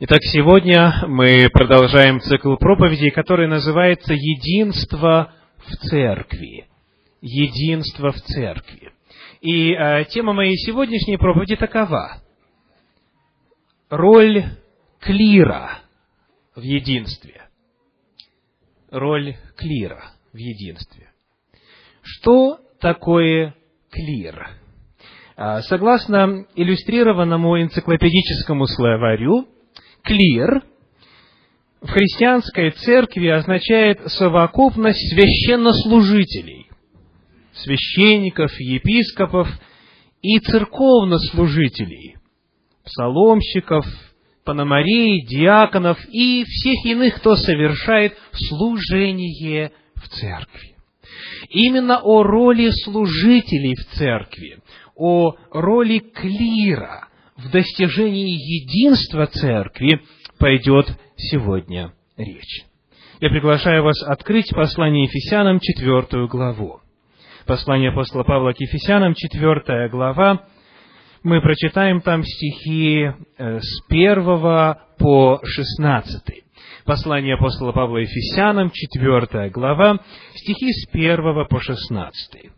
Итак, 0.00 0.20
сегодня 0.22 0.94
мы 1.08 1.48
продолжаем 1.52 2.20
цикл 2.20 2.54
проповедей, 2.54 3.10
который 3.10 3.48
называется 3.48 4.14
«Единство 4.14 5.32
в 5.56 5.74
церкви». 5.88 6.68
Единство 7.20 8.12
в 8.12 8.20
церкви. 8.20 8.92
И 9.40 9.72
э, 9.72 10.04
тема 10.10 10.34
моей 10.34 10.56
сегодняшней 10.56 11.16
проповеди 11.16 11.56
такова. 11.56 12.22
Роль 13.90 14.44
клира 15.00 15.80
в 16.54 16.60
единстве. 16.60 17.48
Роль 18.92 19.34
клира 19.56 20.12
в 20.32 20.36
единстве. 20.36 21.10
Что 22.02 22.60
такое 22.78 23.56
клир? 23.90 24.48
А, 25.34 25.60
согласно 25.62 26.46
иллюстрированному 26.54 27.60
энциклопедическому 27.60 28.68
словарю, 28.68 29.48
клир 30.08 30.62
в 31.82 31.90
христианской 31.90 32.70
церкви 32.70 33.28
означает 33.28 34.00
совокупность 34.06 35.10
священнослужителей, 35.10 36.66
священников, 37.52 38.50
епископов 38.58 39.48
и 40.22 40.38
церковнослужителей, 40.38 42.16
псаломщиков, 42.84 43.84
пономарей, 44.44 45.26
диаконов 45.26 45.98
и 46.08 46.44
всех 46.44 46.86
иных, 46.86 47.16
кто 47.16 47.36
совершает 47.36 48.14
служение 48.32 49.72
в 49.94 50.08
церкви. 50.08 50.74
Именно 51.50 52.00
о 52.02 52.22
роли 52.22 52.70
служителей 52.70 53.74
в 53.74 53.84
церкви, 53.96 54.58
о 54.96 55.34
роли 55.52 55.98
клира– 55.98 57.08
в 57.38 57.50
достижении 57.50 58.32
единства 58.32 59.26
церкви 59.26 60.02
пойдет 60.38 60.86
сегодня 61.16 61.92
речь. 62.16 62.64
Я 63.20 63.30
приглашаю 63.30 63.84
вас 63.84 64.02
открыть 64.02 64.50
послание 64.50 65.04
Ефесянам, 65.04 65.60
четвертую 65.60 66.28
главу. 66.28 66.80
Послание 67.46 67.90
апостола 67.90 68.24
Павла 68.24 68.52
к 68.52 68.60
Ефесянам, 68.60 69.14
четвертая 69.14 69.88
глава. 69.88 70.44
Мы 71.22 71.40
прочитаем 71.40 72.00
там 72.00 72.22
стихи 72.22 73.10
э, 73.38 73.60
с 73.60 73.86
первого 73.88 74.82
по 74.98 75.40
шестнадцатый. 75.44 76.44
Послание 76.84 77.34
апостола 77.34 77.72
Павла 77.72 77.98
Ефесянам, 77.98 78.70
четвертая 78.70 79.50
глава, 79.50 80.00
стихи 80.34 80.72
с 80.72 80.86
первого 80.90 81.44
по 81.44 81.60
шестнадцатый. 81.60 82.50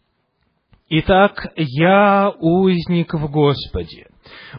Итак, 0.88 1.52
я 1.56 2.32
узник 2.38 3.14
в 3.14 3.30
Господе, 3.30 4.09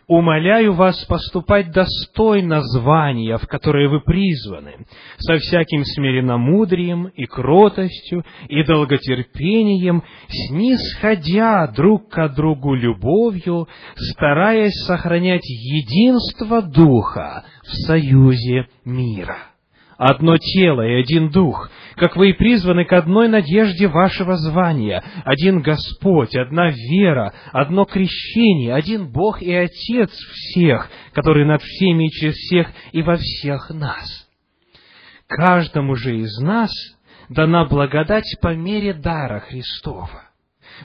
умоляю 0.07 0.73
вас 0.73 1.03
поступать 1.05 1.71
достойно 1.71 2.61
звания, 2.61 3.37
в 3.37 3.47
которое 3.47 3.89
вы 3.89 4.01
призваны, 4.01 4.85
со 5.17 5.37
всяким 5.37 5.83
смиренномудрием 5.83 7.07
и 7.07 7.25
кротостью 7.25 8.23
и 8.47 8.63
долготерпением, 8.63 10.03
снисходя 10.27 11.67
друг 11.67 12.09
к 12.09 12.29
другу 12.29 12.73
любовью, 12.73 13.67
стараясь 13.95 14.75
сохранять 14.85 15.45
единство 15.45 16.61
Духа 16.61 17.43
в 17.63 17.73
союзе 17.87 18.67
мира. 18.85 19.37
Одно 19.97 20.37
тело 20.37 20.81
и 20.81 20.99
один 20.99 21.29
дух, 21.29 21.69
как 21.95 22.15
вы 22.15 22.29
и 22.29 22.33
призваны 22.33 22.85
к 22.85 22.93
одной 22.93 23.27
надежде 23.27 23.87
вашего 23.87 24.35
звания, 24.35 25.03
один 25.25 25.61
Господь, 25.61 26.35
одна 26.35 26.69
вера, 26.69 27.33
одно 27.51 27.85
крещение, 27.85 28.73
один 28.73 29.11
Бог 29.11 29.41
и 29.41 29.53
Отец 29.53 30.11
всех, 30.11 30.89
который 31.13 31.45
над 31.45 31.61
всеми 31.61 32.07
и 32.07 32.11
через 32.11 32.35
всех 32.35 32.67
и 32.91 33.01
во 33.01 33.17
всех 33.17 33.69
нас. 33.69 34.27
Каждому 35.27 35.95
же 35.95 36.17
из 36.17 36.37
нас 36.39 36.71
дана 37.29 37.65
благодать 37.65 38.37
по 38.41 38.53
мере 38.53 38.93
дара 38.93 39.39
Христова. 39.39 40.31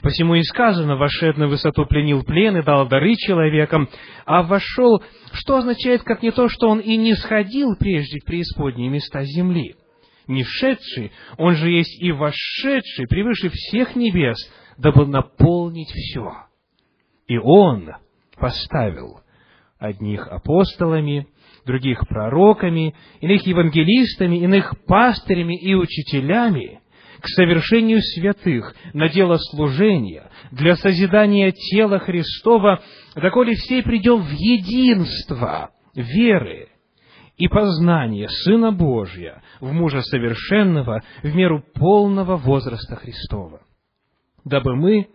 Посему 0.01 0.35
и 0.35 0.43
сказано, 0.43 0.95
вошед 0.95 1.37
на 1.37 1.47
высоту 1.47 1.85
пленил 1.85 2.23
плен 2.23 2.57
и 2.57 2.63
дал 2.63 2.87
дары 2.87 3.15
человекам, 3.15 3.89
а 4.25 4.43
вошел, 4.43 5.01
что 5.33 5.57
означает, 5.57 6.03
как 6.03 6.21
не 6.21 6.31
то, 6.31 6.49
что 6.49 6.69
он 6.69 6.79
и 6.79 6.95
не 6.97 7.15
сходил 7.15 7.75
прежде 7.75 8.19
в 8.19 8.25
преисподние 8.25 8.89
места 8.89 9.23
земли. 9.23 9.75
Не 10.27 10.43
вшедший, 10.43 11.11
он 11.37 11.55
же 11.55 11.69
есть 11.69 12.01
и 12.01 12.11
вошедший 12.11 13.07
превыше 13.07 13.49
всех 13.49 13.95
небес, 13.95 14.37
дабы 14.77 15.05
наполнить 15.05 15.89
все. 15.89 16.31
И 17.27 17.37
он 17.37 17.89
поставил 18.35 19.21
одних 19.79 20.27
апостолами, 20.27 21.27
других 21.65 22.07
пророками, 22.07 22.95
иных 23.21 23.45
евангелистами, 23.45 24.37
иных 24.37 24.73
пастырями 24.85 25.57
и 25.59 25.73
учителями– 25.75 26.81
к 27.19 27.27
совершению 27.29 27.99
святых, 28.01 28.75
на 28.93 29.09
дело 29.09 29.37
служения, 29.37 30.29
для 30.51 30.75
созидания 30.75 31.51
тела 31.51 31.97
Христова, 31.97 32.83
доколе 33.15 33.55
все 33.55 33.81
придем 33.81 34.21
в 34.21 34.29
единство 34.29 35.71
веры 35.95 36.69
и 37.37 37.47
познание 37.47 38.27
Сына 38.29 38.71
Божия, 38.71 39.41
в 39.59 39.71
мужа 39.71 40.01
совершенного, 40.01 41.01
в 41.21 41.35
меру 41.35 41.63
полного 41.75 42.35
возраста 42.35 42.95
Христова, 42.95 43.61
дабы 44.43 44.75
мы 44.75 45.07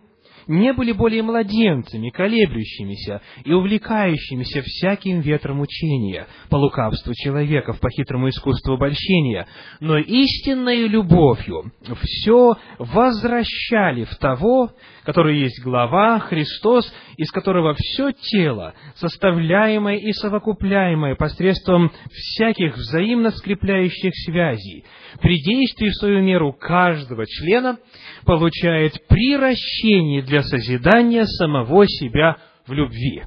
не 0.47 0.73
были 0.73 0.91
более 0.91 1.23
младенцами, 1.23 2.09
колеблющимися 2.09 3.21
и 3.43 3.53
увлекающимися 3.53 4.61
всяким 4.61 5.21
ветром 5.21 5.61
учения, 5.61 6.27
по 6.49 6.57
лукавству 6.57 7.13
человеков, 7.15 7.79
по 7.79 7.89
хитрому 7.89 8.29
искусству 8.29 8.73
обольщения, 8.73 9.47
но 9.79 9.97
истинной 9.97 10.87
любовью 10.87 11.71
все 12.01 12.55
возвращали 12.79 14.03
в 14.03 14.15
того, 14.17 14.71
который 15.03 15.39
есть 15.39 15.61
глава, 15.63 16.19
Христос, 16.19 16.91
из 17.17 17.29
которого 17.31 17.75
все 17.77 18.11
тело, 18.11 18.73
составляемое 18.95 19.97
и 19.97 20.11
совокупляемое 20.13 21.15
посредством 21.15 21.91
всяких 22.11 22.75
взаимно 22.75 23.31
скрепляющих 23.31 24.13
связей, 24.25 24.85
при 25.21 25.41
действии 25.41 25.89
в 25.89 25.95
свою 25.95 26.21
меру 26.21 26.53
каждого 26.53 27.25
члена 27.25 27.77
получает 28.25 28.93
приращение 29.07 30.21
для 30.21 30.32
созидания 30.41 31.25
самого 31.25 31.85
себя 31.87 32.37
в 32.65 32.73
любви. 32.73 33.23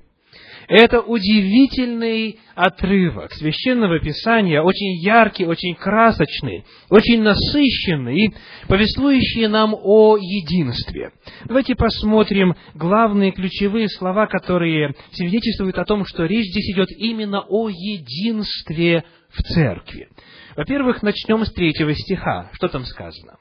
Это 0.68 1.00
удивительный 1.00 2.40
отрывок 2.56 3.32
Священного 3.32 4.00
Писания, 4.00 4.60
очень 4.60 5.00
яркий, 5.00 5.46
очень 5.46 5.76
красочный, 5.76 6.64
очень 6.90 7.22
насыщенный, 7.22 8.34
повествующий 8.66 9.46
нам 9.46 9.74
о 9.74 10.16
единстве. 10.16 11.12
Давайте 11.44 11.76
посмотрим 11.76 12.56
главные 12.74 13.30
ключевые 13.30 13.88
слова, 13.88 14.26
которые 14.26 14.94
свидетельствуют 15.12 15.78
о 15.78 15.84
том, 15.84 16.04
что 16.04 16.24
речь 16.24 16.50
здесь 16.50 16.74
идет 16.74 16.88
именно 16.98 17.44
о 17.48 17.68
единстве 17.68 19.04
в 19.30 19.42
церкви. 19.42 20.08
Во-первых, 20.56 21.02
начнем 21.02 21.44
с 21.44 21.52
третьего 21.52 21.94
стиха. 21.94 22.50
Что 22.54 22.68
там 22.68 22.84
сказано? 22.84 23.36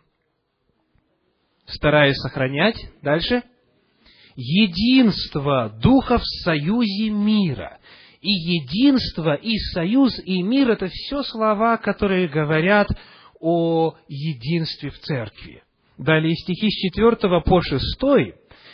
Стараясь 1.66 2.18
сохранять, 2.18 2.78
дальше, 3.02 3.42
единство 4.35 5.73
Духа 5.81 6.18
в 6.18 6.25
союзе 6.44 7.09
мира. 7.09 7.78
И 8.22 8.29
единство, 8.29 9.35
и 9.35 9.57
союз, 9.73 10.19
и 10.25 10.41
мир– 10.41 10.69
это 10.72 10.88
все 10.88 11.22
слова, 11.23 11.78
которые 11.78 12.28
говорят 12.28 12.88
о 13.40 13.94
единстве 14.07 14.90
в 14.90 15.00
церкви. 15.00 15.63
Далее 15.97 16.35
стихи 16.35 16.69
с 16.69 16.91
4 16.91 17.41
по 17.41 17.62
6 17.62 17.84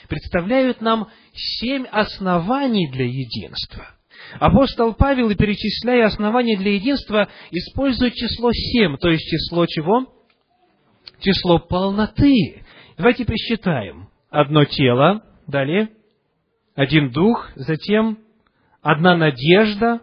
представляют 0.08 0.82
нам 0.82 1.10
семь 1.34 1.86
оснований 1.86 2.90
для 2.92 3.06
единства– 3.06 3.88
Апостол 4.40 4.94
Павел, 4.94 5.34
перечисляя 5.36 6.06
основания 6.06 6.58
для 6.58 6.76
единства, 6.76 7.28
использует 7.52 8.14
число 8.14 8.52
семь, 8.52 8.98
то 8.98 9.10
есть 9.10 9.26
число 9.28 9.66
чего? 9.66 10.08
Число 11.20 11.60
полноты. 11.60 12.64
Давайте 12.98 13.26
посчитаем. 13.26 14.10
Одно 14.30 14.66
тело, 14.66 15.24
далее, 15.48 15.90
один 16.76 17.12
дух, 17.12 17.50
затем 17.56 18.18
одна 18.82 19.16
надежда, 19.16 20.02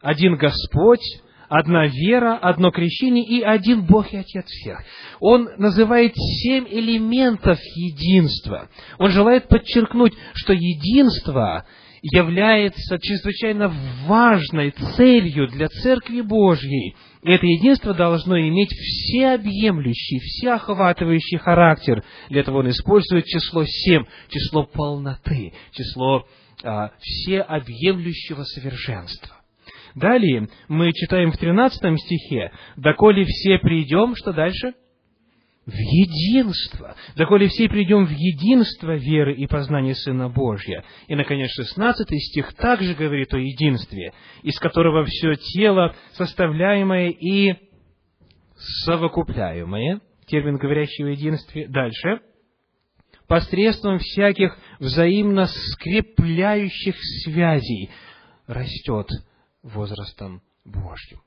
один 0.00 0.36
Господь, 0.36 1.02
одна 1.48 1.86
вера, 1.86 2.36
одно 2.36 2.70
крещение 2.70 3.24
и 3.24 3.42
один 3.42 3.86
Бог 3.86 4.12
и 4.12 4.16
Отец 4.16 4.46
всех. 4.46 4.82
Он 5.20 5.48
называет 5.56 6.14
семь 6.14 6.66
элементов 6.68 7.58
единства. 7.74 8.68
Он 8.98 9.10
желает 9.10 9.48
подчеркнуть, 9.48 10.14
что 10.34 10.52
единство 10.52 11.66
является 12.02 12.98
чрезвычайно 12.98 13.72
важной 14.06 14.70
целью 14.96 15.48
для 15.48 15.68
Церкви 15.68 16.20
Божьей. 16.20 16.94
Это 17.22 17.46
единство 17.46 17.94
должно 17.94 18.38
иметь 18.38 18.70
всеобъемлющий, 18.70 20.18
всеохватывающий 20.20 21.38
характер. 21.38 22.04
Для 22.30 22.40
этого 22.40 22.58
он 22.58 22.70
использует 22.70 23.26
число 23.26 23.64
семь, 23.64 24.04
число 24.28 24.64
полноты, 24.64 25.52
число 25.72 26.26
а, 26.62 26.92
всеобъемлющего 27.00 28.42
совершенства. 28.44 29.36
Далее 29.94 30.48
мы 30.68 30.92
читаем 30.92 31.32
в 31.32 31.36
13 31.36 31.98
стихе, 32.00 32.52
«Доколе 32.76 33.24
все 33.24 33.58
придем», 33.58 34.14
что 34.14 34.32
дальше? 34.32 34.74
В 35.68 35.74
единство. 35.74 36.96
Доколе 37.14 37.48
все 37.48 37.68
придем 37.68 38.06
в 38.06 38.10
единство 38.10 38.96
веры 38.96 39.34
и 39.34 39.46
познания 39.46 39.94
Сына 39.94 40.30
Божья. 40.30 40.82
И, 41.08 41.14
наконец, 41.14 41.50
16 41.50 42.08
стих 42.22 42.54
также 42.54 42.94
говорит 42.94 43.34
о 43.34 43.38
единстве, 43.38 44.14
из 44.42 44.58
которого 44.58 45.04
все 45.04 45.34
тело, 45.34 45.94
составляемое 46.14 47.10
и 47.10 47.56
совокупляемое, 48.86 50.00
термин, 50.26 50.56
говорящий 50.56 51.04
о 51.04 51.10
единстве. 51.10 51.68
Дальше. 51.68 52.20
Посредством 53.26 53.98
всяких 53.98 54.56
взаимно 54.78 55.48
скрепляющих 55.48 56.96
связей 57.24 57.90
растет 58.46 59.08
возрастом 59.62 60.40
Божьим. 60.64 61.20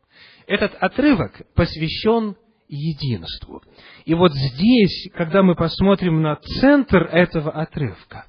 Этот 0.48 0.74
отрывок 0.80 1.44
посвящен 1.54 2.36
единству. 2.72 3.62
И 4.06 4.14
вот 4.14 4.34
здесь, 4.34 5.12
когда 5.14 5.44
мы 5.44 5.56
посмотрим 5.56 6.22
на 6.22 6.38
центр 6.38 7.04
этого 7.04 7.52
отрывка, 7.52 8.26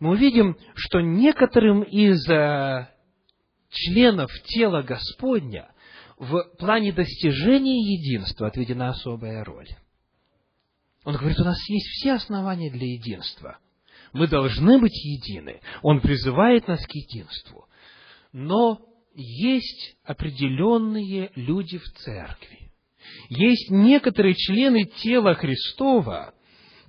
мы 0.00 0.10
увидим, 0.10 0.56
что 0.74 1.00
некоторым 1.00 1.82
из 1.82 2.28
э, 2.28 2.88
членов 3.70 4.30
тела 4.44 4.82
Господня 4.82 5.70
в 6.18 6.42
плане 6.58 6.92
достижения 6.92 7.80
единства 7.80 8.46
отведена 8.46 8.90
особая 8.90 9.44
роль. 9.44 9.68
Он 11.04 11.16
говорит, 11.16 11.38
у 11.40 11.44
нас 11.44 11.58
есть 11.68 11.86
все 11.88 12.14
основания 12.14 12.70
для 12.70 12.86
единства. 12.86 13.58
Мы 14.12 14.28
должны 14.28 14.78
быть 14.78 14.96
едины. 15.04 15.60
Он 15.82 16.00
призывает 16.00 16.68
нас 16.68 16.84
к 16.86 16.90
единству. 16.92 17.66
Но 18.32 18.80
есть 19.14 19.96
определенные 20.04 21.30
люди 21.34 21.78
в 21.78 21.84
церкви. 21.84 22.63
Есть 23.28 23.70
некоторые 23.70 24.34
члены 24.34 24.84
тела 24.84 25.34
Христова, 25.34 26.34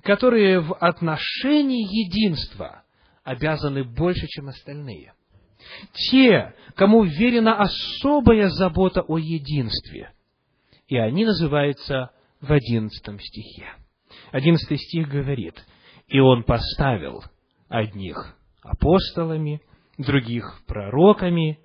которые 0.04 0.60
в 0.60 0.74
отношении 0.76 2.06
единства 2.06 2.84
обязаны 3.24 3.84
больше, 3.84 4.28
чем 4.28 4.50
остальные. 4.50 5.14
Те, 6.12 6.54
кому 6.76 7.04
верена 7.04 7.60
особая 7.60 8.50
забота 8.50 9.02
о 9.02 9.18
единстве. 9.18 10.12
И 10.88 10.98
они 10.98 11.26
называются 11.26 12.12
в 12.40 12.52
одиннадцатом 12.52 13.20
стихе. 13.20 13.74
Одиннадцатый 14.32 14.78
стих 14.78 15.10
говорит, 15.10 15.56
«И 16.08 16.20
он 16.20 16.44
поставил 16.44 17.24
одних 17.68 18.38
апостолами, 18.62 19.62
других 19.98 20.62
пророками, 20.68 21.60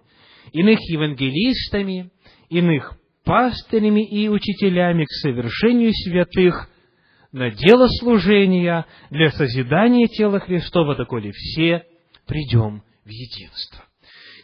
иных 0.52 0.78
евангелистами, 0.88 2.10
иных 2.48 2.98
пастырями 3.24 4.06
и 4.06 4.28
учителями 4.28 5.04
к 5.04 5.10
совершению 5.10 5.92
святых 5.92 6.68
на 7.32 7.50
дело 7.50 7.86
служения 8.00 8.86
для 9.10 9.30
созидания 9.30 10.08
тела 10.08 10.40
Христова, 10.40 10.96
доколе 10.96 11.30
все 11.32 11.84
придем 12.26 12.82
в 13.04 13.08
единство. 13.08 13.84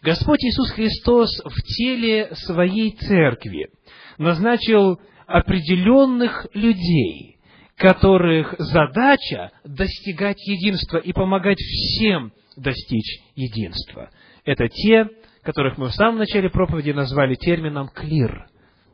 Господь 0.03 0.45
Иисус 0.45 0.71
Христос 0.71 1.31
в 1.45 1.63
теле 1.63 2.31
Своей 2.35 2.93
Церкви 2.93 3.71
назначил 4.19 5.01
определенных 5.27 6.47
людей, 6.55 7.39
которых 7.77 8.55
задача 8.59 9.51
достигать 9.65 10.39
единства 10.47 10.99
и 10.99 11.13
помогать 11.13 11.59
всем 11.59 12.33
достичь 12.57 13.21
единства. 13.35 14.11
Это 14.45 14.69
те, 14.69 15.09
которых 15.43 15.77
мы 15.77 15.89
в 15.89 15.95
самом 15.95 16.19
начале 16.19 16.51
проповеди 16.51 16.91
назвали 16.91 17.35
термином 17.35 17.89
«клир», 17.89 18.47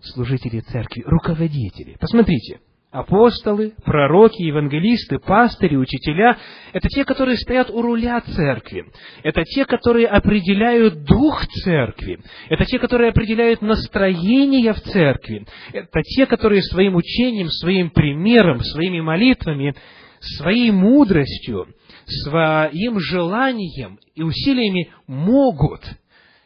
служители 0.02 0.60
церкви, 0.60 1.02
руководители. 1.06 1.96
Посмотрите, 2.00 2.60
апостолы, 2.90 3.72
пророки, 3.84 4.42
евангелисты, 4.42 5.18
пастыри, 5.18 5.76
учителя– 5.76 6.36
это 6.72 6.88
те, 6.88 7.04
которые 7.04 7.36
стоят 7.36 7.70
у 7.70 7.82
руля 7.82 8.20
церкви. 8.20 8.86
Это 9.22 9.44
те, 9.44 9.64
которые 9.64 10.06
определяют 10.06 11.04
дух 11.04 11.46
церкви. 11.46 12.20
Это 12.48 12.64
те, 12.64 12.78
которые 12.78 13.10
определяют 13.10 13.62
настроение 13.62 14.72
в 14.72 14.80
церкви. 14.80 15.46
Это 15.72 16.02
те, 16.02 16.26
которые 16.26 16.62
своим 16.62 16.96
учением, 16.96 17.48
своим 17.48 17.90
примером, 17.90 18.60
своими 18.60 19.00
молитвами, 19.00 19.74
своей 20.20 20.70
мудростью, 20.70 21.68
своим 22.04 22.98
желанием 23.00 23.98
и 24.14 24.22
усилиями 24.22 24.92
могут– 25.06 25.82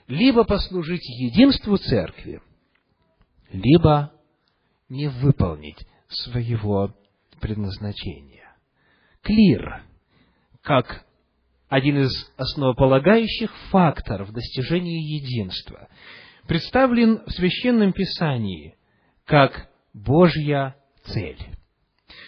либо 0.09 0.45
послужить 0.45 1.09
единству 1.09 1.77
церкви, 1.79 2.41
либо 3.53 4.13
не 4.89 5.09
выполнить 5.09 5.87
своего 6.09 6.95
предназначения. 7.41 8.55
Клир, 9.23 9.83
как 10.63 11.05
один 11.69 11.99
из 11.99 12.33
основополагающих 12.37 13.55
факторов 13.71 14.33
достижения 14.33 15.01
единства, 15.01 15.89
представлен 16.47 17.23
в 17.27 17.31
Священном 17.33 17.93
Писании 17.93 18.77
как 19.25 19.69
Божья 19.93 20.77
цель. 21.05 21.39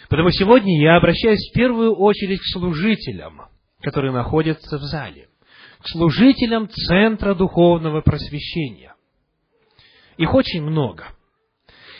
Потому 0.09 0.31
сегодня 0.31 0.81
я 0.81 0.97
обращаюсь 0.97 1.49
в 1.49 1.53
первую 1.53 1.95
очередь 1.95 2.39
к 2.39 2.51
служителям, 2.53 3.43
которые 3.81 4.11
находятся 4.11 4.77
в 4.77 4.81
зале 4.81 5.29
к 5.81 5.87
служителям 5.87 6.69
Центра 6.69 7.33
Духовного 7.33 8.01
Просвещения. 8.01 8.95
Их 10.19 10.33
очень 10.33 10.61
много. 10.61 11.07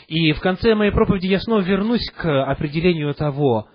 И 0.06 0.32
в 0.32 0.40
конце 0.40 0.74
моей 0.74 0.92
проповеди 0.92 1.26
я 1.26 1.40
снова 1.40 1.62
вернусь 1.62 2.06
к 2.10 2.44
определению 2.44 3.14
того, 3.14 3.68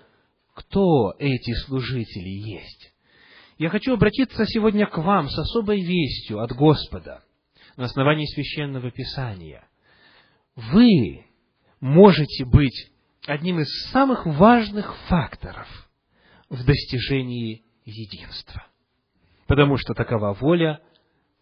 кто 0.54 1.14
эти 1.18 1.52
служители 1.66 2.28
есть. 2.28 2.94
Я 3.58 3.70
хочу 3.70 3.94
обратиться 3.94 4.46
сегодня 4.46 4.86
к 4.86 4.98
вам 4.98 5.28
с 5.28 5.36
особой 5.36 5.80
вестью 5.80 6.40
от 6.40 6.52
Господа 6.52 7.24
на 7.76 7.86
основании 7.86 8.26
Священного 8.26 8.90
Писания. 8.90 9.66
Вы 10.54 11.26
можете 11.80 12.44
быть 12.44 12.92
одним 13.26 13.58
из 13.58 13.90
самых 13.90 14.26
важных 14.26 14.96
факторов 15.08 15.66
в 16.48 16.64
достижении 16.64 17.64
единства 17.84 18.62
потому 19.46 19.76
что 19.76 19.94
такова 19.94 20.32
воля 20.34 20.80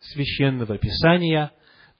священного 0.00 0.78
Писания, 0.78 1.52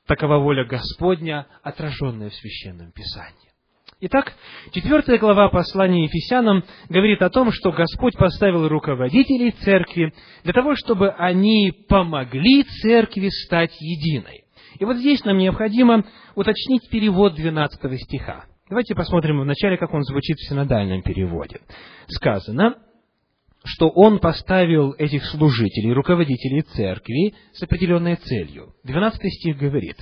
такова 0.07 0.39
воля 0.39 0.65
Господня, 0.65 1.47
отраженная 1.63 2.31
в 2.31 2.35
священном 2.35 2.93
Писании. 2.93 3.53
Итак, 4.01 4.35
четвертая 4.73 5.19
глава 5.19 5.49
послания 5.49 6.05
Ефесянам 6.05 6.65
говорит 6.89 7.23
о 7.23 7.31
том, 7.31 7.51
что 7.53 7.73
Господь 7.73 8.17
поставил 8.17 8.69
руководителей 8.69 9.53
церкви 9.53 10.13
для 10.43 10.53
того, 10.53 10.75
чтобы 10.75 11.11
они 11.11 11.73
помогли 11.89 12.65
церкви 12.83 13.29
стать 13.29 13.75
единой. 13.81 14.45
И 14.79 14.85
вот 14.85 14.97
здесь 14.97 15.25
нам 15.25 15.39
необходимо 15.39 16.05
уточнить 16.35 16.89
перевод 16.91 17.35
12 17.35 18.03
стиха. 18.03 18.45
Давайте 18.69 18.95
посмотрим 18.95 19.41
вначале, 19.41 19.77
как 19.77 19.95
он 19.95 20.03
звучит 20.03 20.37
в 20.37 20.49
синодальном 20.49 21.03
переводе. 21.03 21.61
Сказано, 22.09 22.75
что 23.65 23.89
он 23.89 24.19
поставил 24.19 24.93
этих 24.93 25.25
служителей, 25.25 25.93
руководителей 25.93 26.63
церкви 26.63 27.35
с 27.55 27.63
определенной 27.63 28.17
целью. 28.17 28.75
12 28.85 29.21
стих 29.33 29.57
говорит, 29.57 29.97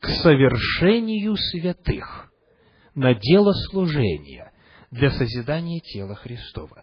к 0.00 0.08
совершению 0.08 1.36
святых, 1.36 2.32
на 2.94 3.14
дело 3.14 3.52
служения, 3.70 4.50
для 4.90 5.10
созидания 5.10 5.80
тела 5.80 6.14
Христова. 6.14 6.82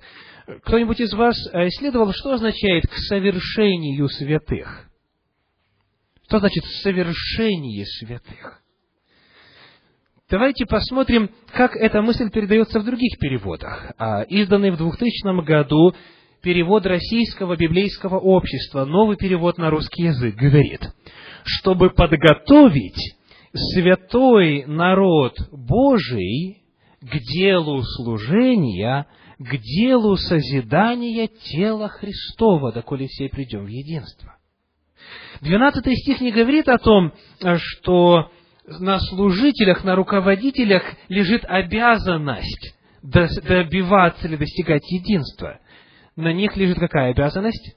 Кто-нибудь 0.64 1.00
из 1.00 1.14
вас 1.14 1.36
э, 1.52 1.68
исследовал, 1.68 2.12
что 2.14 2.34
означает 2.34 2.88
к 2.88 2.94
совершению 2.96 4.08
святых? 4.08 4.90
Что 6.28 6.40
значит 6.40 6.64
совершение 6.84 7.86
святых? 7.86 8.62
Давайте 10.30 10.68
посмотрим, 10.68 11.32
как 11.54 11.76
эта 11.76 12.04
мысль 12.04 12.30
передается 12.30 12.80
в 12.80 12.86
других 12.86 13.18
переводах. 13.20 13.94
А, 13.98 14.22
изданный 14.22 14.70
в 14.70 14.78
2000 14.78 15.44
году 15.44 15.96
перевод 16.42 16.86
Российского 16.86 17.56
библейского 17.56 18.18
общества, 18.20 18.86
новый 18.86 19.18
перевод 19.18 19.58
на 19.58 19.70
русский 19.70 20.04
язык, 20.04 20.36
говорит, 20.36 20.82
чтобы 21.44 21.90
подготовить 21.90 23.16
святой 23.54 24.66
народ 24.66 25.36
Божий 25.52 26.64
к 27.02 27.18
делу 27.20 27.82
служения, 27.84 29.08
к 29.38 29.58
делу 29.58 30.16
созидания 30.16 31.28
тела 31.28 31.90
Христова, 31.90 32.72
доколе 32.72 33.08
все 33.08 33.30
придем 33.30 33.66
в 33.66 33.68
единство. 33.68 34.36
Двенадцатый 35.42 35.96
стих 35.96 36.20
не 36.22 36.32
говорит 36.32 36.68
о 36.68 36.78
том, 36.78 37.14
что 37.58 38.32
на 38.66 39.00
служителях, 39.00 39.84
на 39.84 39.96
руководителях 39.96 40.84
лежит 41.08 41.44
обязанность 41.46 42.76
добиваться 43.02 44.28
или 44.28 44.36
достигать 44.36 44.84
единства 44.92 45.60
на 46.20 46.34
них 46.34 46.56
лежит 46.58 46.80
какая 46.80 47.12
обязанность? 47.12 47.76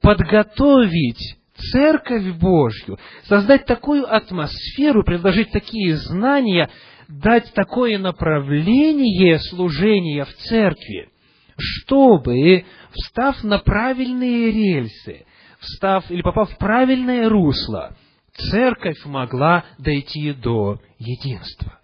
Подготовить 0.00 1.36
Церковь 1.72 2.34
Божью, 2.34 2.98
создать 3.24 3.64
такую 3.64 4.12
атмосферу, 4.12 5.04
предложить 5.04 5.50
такие 5.52 5.96
знания, 5.96 6.68
дать 7.08 7.52
такое 7.54 7.98
направление 7.98 9.38
служения 9.38 10.24
в 10.24 10.32
церкви, 10.34 11.08
чтобы, 11.56 12.64
встав 12.92 13.42
на 13.42 13.58
правильные 13.58 14.50
рельсы, 14.50 15.24
встав 15.60 16.10
или 16.10 16.20
попав 16.20 16.50
в 16.50 16.58
правильное 16.58 17.28
русло, 17.28 17.96
церковь 18.34 19.02
могла 19.06 19.64
дойти 19.78 20.32
до 20.34 20.78
единства. 20.98 21.78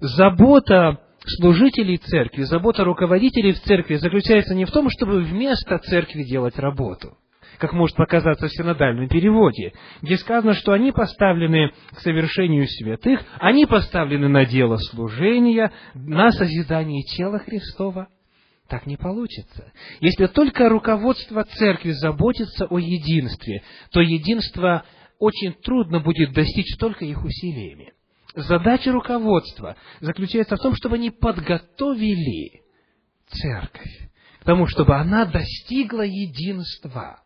Забота 0.00 1.00
служителей 1.28 1.98
церкви, 1.98 2.42
забота 2.42 2.84
руководителей 2.84 3.52
в 3.52 3.60
церкви 3.60 3.96
заключается 3.96 4.54
не 4.54 4.64
в 4.64 4.70
том, 4.70 4.88
чтобы 4.90 5.20
вместо 5.20 5.78
церкви 5.78 6.22
делать 6.24 6.58
работу, 6.58 7.16
как 7.58 7.72
может 7.72 7.96
показаться 7.96 8.46
в 8.48 8.52
синодальном 8.52 9.08
переводе, 9.08 9.72
где 10.02 10.16
сказано, 10.16 10.54
что 10.54 10.72
они 10.72 10.92
поставлены 10.92 11.72
к 11.92 12.00
совершению 12.00 12.66
святых, 12.66 13.20
они 13.38 13.66
поставлены 13.66 14.28
на 14.28 14.44
дело 14.44 14.76
служения, 14.76 15.72
на 15.94 16.30
созидание 16.32 17.02
тела 17.02 17.38
Христова. 17.38 18.08
Так 18.68 18.84
не 18.86 18.96
получится. 18.96 19.72
Если 20.00 20.26
только 20.26 20.68
руководство 20.68 21.44
церкви 21.44 21.92
заботится 21.92 22.66
о 22.66 22.78
единстве, 22.78 23.62
то 23.92 24.00
единство 24.00 24.84
очень 25.18 25.54
трудно 25.54 26.00
будет 26.00 26.32
достичь 26.32 26.76
только 26.78 27.06
их 27.06 27.24
усилиями. 27.24 27.92
Задача 28.38 28.92
руководства 28.92 29.74
заключается 29.98 30.54
в 30.54 30.60
том, 30.60 30.76
чтобы 30.76 30.94
они 30.94 31.10
подготовили 31.10 32.62
церковь 33.26 34.10
к 34.40 34.44
тому, 34.44 34.68
чтобы 34.68 34.94
она 34.94 35.24
достигла 35.24 36.02
единства. 36.02 37.20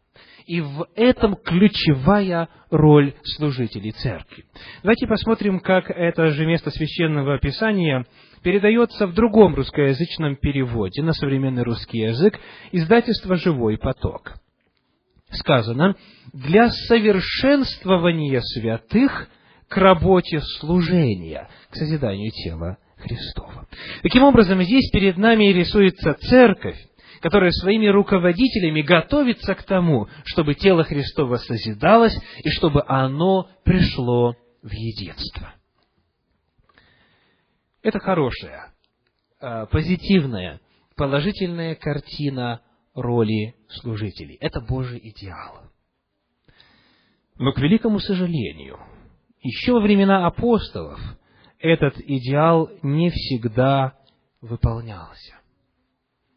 И 0.46 0.62
в 0.62 0.86
этом 0.94 1.36
ключевая 1.36 2.48
роль 2.70 3.14
служителей 3.24 3.92
церкви. 3.92 4.46
Давайте 4.82 5.06
посмотрим, 5.06 5.60
как 5.60 5.90
это 5.90 6.28
же 6.30 6.46
место 6.46 6.70
священного 6.70 7.38
писания 7.38 8.06
передается 8.42 9.06
в 9.06 9.12
другом 9.12 9.54
русскоязычном 9.54 10.36
переводе 10.36 11.02
на 11.02 11.12
современный 11.12 11.62
русский 11.62 11.98
язык 11.98 12.40
издательство 12.72 13.36
«Живой 13.36 13.76
поток». 13.76 14.32
Сказано, 15.30 15.94
для 16.32 16.70
совершенствования 16.70 18.40
святых 18.40 19.28
к 19.72 19.76
работе 19.78 20.38
служения, 20.60 21.48
к 21.70 21.76
созиданию 21.76 22.30
тела 22.30 22.76
Христова. 22.98 23.66
Таким 24.02 24.22
образом, 24.22 24.62
здесь 24.62 24.90
перед 24.90 25.16
нами 25.16 25.44
рисуется 25.46 26.12
церковь, 26.12 26.76
которая 27.22 27.50
своими 27.52 27.86
руководителями 27.86 28.82
готовится 28.82 29.54
к 29.54 29.62
тому, 29.62 30.08
чтобы 30.24 30.54
тело 30.54 30.84
Христова 30.84 31.36
созидалось 31.36 32.14
и 32.44 32.50
чтобы 32.50 32.84
оно 32.86 33.48
пришло 33.64 34.36
в 34.62 34.70
единство. 34.70 35.54
Это 37.82 37.98
хорошая, 37.98 38.74
а, 39.40 39.64
позитивная, 39.66 40.60
положительная 40.96 41.76
картина 41.76 42.60
роли 42.94 43.54
служителей. 43.68 44.36
Это 44.38 44.60
Божий 44.60 45.00
идеал. 45.02 45.62
Но, 47.38 47.52
к 47.52 47.58
великому 47.58 48.00
сожалению, 48.00 48.78
еще 49.42 49.72
во 49.72 49.80
времена 49.80 50.26
апостолов 50.26 51.00
этот 51.58 51.98
идеал 51.98 52.70
не 52.82 53.10
всегда 53.10 53.94
выполнялся, 54.40 55.34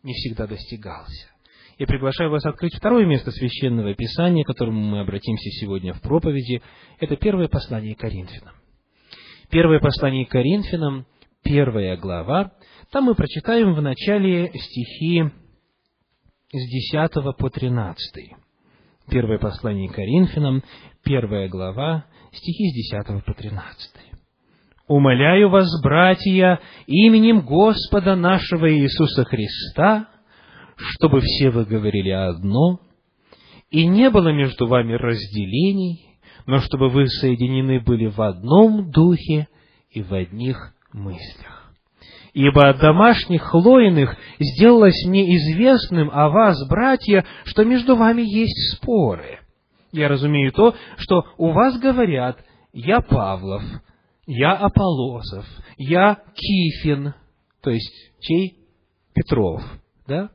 не 0.04 0.14
всегда 0.14 0.48
достигался. 0.48 1.30
Я 1.78 1.88
приглашаю 1.88 2.30
вас 2.30 2.46
открыть 2.46 2.76
второе 2.76 3.06
место 3.06 3.32
священного 3.32 3.94
писания, 3.96 4.44
к 4.44 4.48
которому 4.48 4.80
мы 4.80 5.02
обратимся 5.02 5.50
сегодня 5.60 5.94
в 5.94 6.02
проповеди. 6.02 6.62
Это 7.00 7.18
первое 7.18 7.50
послание 7.50 7.96
Коринфянам. 7.96 8.56
Первое 9.50 9.80
послание 9.80 10.26
Коринфянам, 10.26 11.06
первая 11.44 11.98
глава. 11.98 12.54
Там 12.92 13.06
мы 13.06 13.16
прочитаем 13.16 13.74
в 13.74 13.82
начале 13.82 14.52
стихи 14.54 15.26
с 16.52 16.94
10 16.94 17.38
по 17.38 17.50
13. 17.50 18.36
Первое 19.10 19.38
послание 19.38 19.90
Коринфянам, 19.90 20.64
первая 21.04 21.50
глава, 21.50 22.06
стихи 22.36 22.70
с 22.70 22.94
10 22.94 23.26
по 23.26 23.34
13. 23.34 23.92
«Умоляю 24.88 25.50
вас, 25.50 25.68
братья, 25.82 26.60
именем 26.86 27.42
Господа 27.42 28.16
нашего 28.16 28.72
Иисуса 28.72 29.24
Христа, 29.24 30.08
чтобы 30.78 31.22
все 31.22 31.50
вы 31.50 31.66
говорили 31.66 32.12
одно, 32.12 32.80
и 33.72 33.88
не 33.88 34.10
было 34.10 34.32
между 34.32 34.68
вами 34.68 34.94
разделений, 34.94 36.06
но 36.46 36.60
чтобы 36.60 36.90
вы 36.90 37.08
соединены 37.08 37.80
были 37.80 38.06
в 38.06 38.22
одном 38.22 38.92
духе 38.92 39.48
и 39.90 40.04
в 40.04 40.14
одних 40.14 40.74
мыслях 40.94 41.66
ибо 42.36 42.70
от 42.70 42.80
домашних 42.80 43.44
хлоиных 43.44 44.16
сделалось 44.40 45.06
мне 45.06 45.36
известным 45.38 46.12
о 46.12 46.30
вас, 46.30 46.58
братья, 46.70 47.26
что 47.46 47.64
между 47.64 47.96
вами 47.96 48.22
есть 48.22 48.76
споры. 48.76 49.40
Я 49.96 50.10
разумею 50.10 50.52
то, 50.52 50.76
что 50.98 51.24
у 51.38 51.52
вас 51.52 51.80
говорят, 51.80 52.44
я 52.74 53.00
Павлов, 53.00 53.64
я 54.28 54.52
Аполосов, 54.52 55.46
я 55.78 56.20
Кифин, 56.36 57.14
то 57.62 57.70
есть 57.70 57.94
чей? 58.20 58.58
Петров, 59.14 59.64
да? 60.06 60.32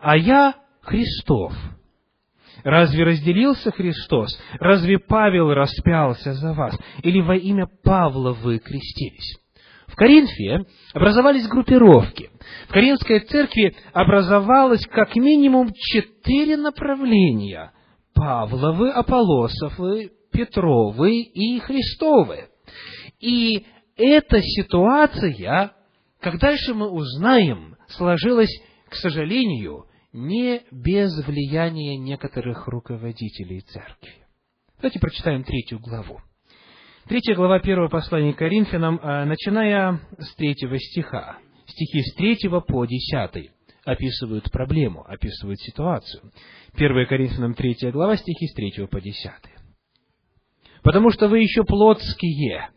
А 0.00 0.16
я 0.16 0.56
Христов. 0.80 1.52
Разве 2.64 3.04
разделился 3.04 3.70
Христос? 3.70 4.36
Разве 4.58 4.98
Павел 4.98 5.54
распялся 5.54 6.32
за 6.32 6.52
вас? 6.52 6.76
Или 7.04 7.20
во 7.20 7.36
имя 7.36 7.68
Павла 7.84 8.32
вы 8.32 8.58
крестились? 8.58 9.38
В 9.86 9.94
Коринфе 9.94 10.66
образовались 10.94 11.46
группировки. 11.46 12.30
В 12.68 12.72
Коринфской 12.72 13.20
церкви 13.20 13.76
образовалось 13.92 14.84
как 14.86 15.14
минимум 15.14 15.70
четыре 15.72 16.56
направления. 16.56 17.70
Павловы, 18.18 18.90
Аполосовы, 18.90 20.10
Петровы 20.32 21.20
и 21.20 21.60
Христовы. 21.60 22.48
И 23.20 23.64
эта 23.96 24.42
ситуация, 24.42 25.72
как 26.20 26.38
дальше 26.40 26.74
мы 26.74 26.90
узнаем, 26.90 27.76
сложилась, 27.86 28.50
к 28.88 28.94
сожалению, 28.96 29.86
не 30.12 30.62
без 30.72 31.16
влияния 31.24 31.96
некоторых 31.96 32.66
руководителей 32.66 33.60
церкви. 33.60 34.26
Давайте 34.78 34.98
прочитаем 34.98 35.44
третью 35.44 35.78
главу. 35.78 36.20
Третья 37.06 37.36
глава 37.36 37.60
первого 37.60 37.88
послания 37.88 38.32
Коринфянам, 38.32 38.98
а, 39.00 39.24
начиная 39.26 40.00
с 40.18 40.34
третьего 40.34 40.76
стиха, 40.78 41.38
стихи 41.66 42.02
с 42.02 42.14
третьего 42.14 42.60
по 42.60 42.84
десятый 42.84 43.52
описывают 43.88 44.50
проблему, 44.50 45.02
описывают 45.08 45.58
ситуацию. 45.60 46.30
1 46.74 47.06
Коринфянам 47.06 47.54
третья 47.54 47.90
глава, 47.90 48.16
стихи 48.16 48.46
с 48.46 48.54
третьего 48.54 48.86
по 48.86 49.00
десятый. 49.00 49.52
«Потому 50.82 51.10
что 51.10 51.28
вы 51.28 51.40
еще 51.40 51.64
плотские, 51.64 52.68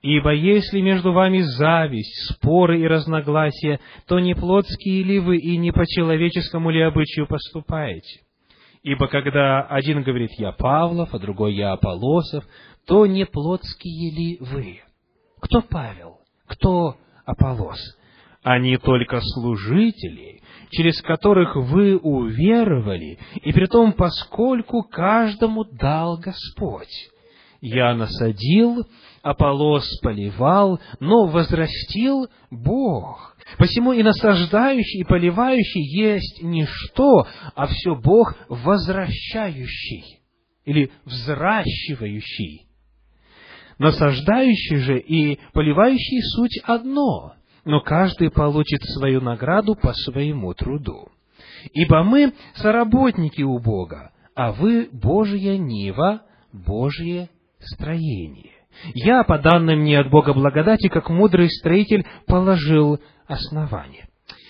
ибо 0.00 0.32
если 0.32 0.80
между 0.80 1.12
вами 1.12 1.40
зависть, 1.40 2.32
споры 2.32 2.80
и 2.80 2.86
разногласия, 2.86 3.80
то 4.06 4.20
не 4.20 4.34
плотские 4.34 5.02
ли 5.02 5.18
вы 5.18 5.38
и 5.38 5.56
не 5.56 5.72
по 5.72 5.84
человеческому 5.86 6.70
ли 6.70 6.82
обычаю 6.82 7.26
поступаете? 7.26 8.20
Ибо 8.84 9.08
когда 9.08 9.62
один 9.62 10.04
говорит 10.04 10.30
«я 10.38 10.52
Павлов», 10.52 11.14
а 11.14 11.18
другой 11.18 11.54
«я 11.54 11.72
Аполосов», 11.72 12.44
то 12.86 13.06
не 13.06 13.26
плотские 13.26 14.12
ли 14.12 14.38
вы? 14.40 14.82
Кто 15.40 15.62
Павел? 15.62 16.20
Кто 16.46 16.96
Аполос? 17.24 17.80
Они 18.44 18.76
только 18.76 19.20
служители, 19.22 20.42
через 20.76 21.00
которых 21.02 21.56
вы 21.56 21.96
уверовали, 21.96 23.18
и 23.42 23.52
при 23.52 23.66
том, 23.66 23.92
поскольку 23.92 24.82
каждому 24.82 25.64
дал 25.64 26.18
Господь. 26.18 27.10
Я 27.60 27.94
насадил, 27.94 28.86
Аполос 29.22 29.88
поливал, 30.02 30.80
но 31.00 31.26
возрастил 31.26 32.28
Бог. 32.50 33.36
Посему 33.56 33.92
и 33.92 34.02
насаждающий, 34.02 35.00
и 35.00 35.04
поливающий 35.04 35.82
есть 35.82 36.42
не 36.42 36.66
что, 36.66 37.26
а 37.54 37.66
все 37.66 37.94
Бог 37.94 38.36
возвращающий 38.48 40.20
или 40.66 40.90
взращивающий. 41.06 42.66
Насаждающий 43.78 44.76
же 44.76 44.98
и 44.98 45.38
поливающий 45.52 46.20
суть 46.36 46.60
одно, 46.62 47.34
но 47.64 47.80
каждый 47.80 48.30
получит 48.30 48.82
свою 48.82 49.20
награду 49.20 49.74
по 49.74 49.92
своему 49.92 50.54
труду. 50.54 51.08
Ибо 51.72 52.02
мы 52.02 52.34
соработники 52.54 53.42
у 53.42 53.58
Бога, 53.58 54.12
а 54.34 54.52
вы 54.52 54.88
Божья 54.92 55.56
нива, 55.56 56.22
Божье 56.52 57.30
строение. 57.58 58.52
Я, 58.92 59.22
по 59.24 59.38
данным 59.38 59.80
мне 59.80 59.98
от 59.98 60.10
Бога 60.10 60.34
благодати, 60.34 60.88
как 60.88 61.08
мудрый 61.08 61.48
строитель, 61.48 62.04
положил 62.26 63.00
основание. 63.26 64.08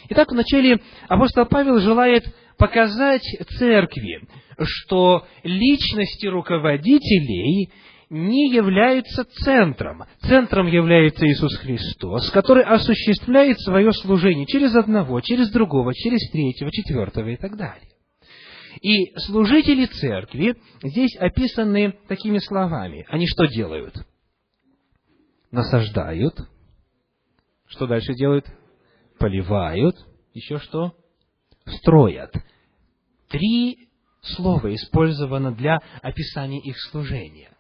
Итак, 0.09 0.31
вначале 0.31 0.81
апостол 1.09 1.47
Павел 1.47 1.79
желает 1.79 2.25
показать 2.59 3.25
церкви, 3.59 4.27
что 4.61 5.27
личности 5.43 6.27
руководителей 6.27 7.71
не 8.15 8.51
являются 8.51 9.25
центром. 9.25 10.05
Центром 10.23 10.69
является 10.69 11.27
Иисус 11.27 11.57
Христос, 11.57 12.31
который 12.31 12.63
осуществляет 12.63 13.61
свое 13.61 13.93
служение 13.93 14.47
через 14.47 14.75
одного, 14.77 15.21
через 15.21 15.51
другого, 15.51 15.93
через 15.93 16.31
третьего, 16.31 16.71
четвертого 16.71 17.29
и 17.29 17.37
так 17.37 17.57
далее. 17.57 17.89
И 18.81 19.13
служители 19.27 19.87
церкви 19.87 20.57
здесь 20.83 21.17
описаны 21.17 21.95
такими 22.09 22.39
словами. 22.39 23.05
Они 23.09 23.27
что 23.27 23.47
делают? 23.47 23.95
Насаждают. 25.51 26.39
Что 27.67 27.87
дальше 27.87 28.15
делают? 28.15 28.47
Поливают. 29.19 29.97
Еще 30.33 30.59
что? 30.59 30.95
Строят. 31.67 32.33
Три 33.29 33.89
слова 34.23 34.73
использовано 34.75 35.53
для 35.53 35.81
описания 36.03 36.61
их 36.61 36.79
служения. 36.91 37.54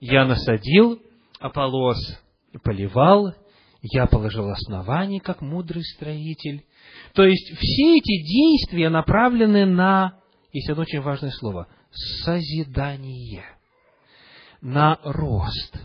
Я 0.00 0.24
насадил, 0.24 1.00
Аполлос 1.40 1.98
поливал, 2.62 3.34
я 3.82 4.06
положил 4.06 4.48
основание, 4.48 5.20
как 5.20 5.40
мудрый 5.40 5.84
строитель. 5.84 6.64
То 7.12 7.24
есть 7.24 7.56
все 7.58 7.98
эти 7.98 8.22
действия 8.22 8.88
направлены 8.88 9.66
на, 9.66 10.20
есть 10.52 10.70
одно 10.70 10.82
очень 10.82 11.00
важное 11.00 11.30
слово, 11.30 11.68
созидание, 11.90 13.44
на 14.60 14.98
рост, 15.02 15.78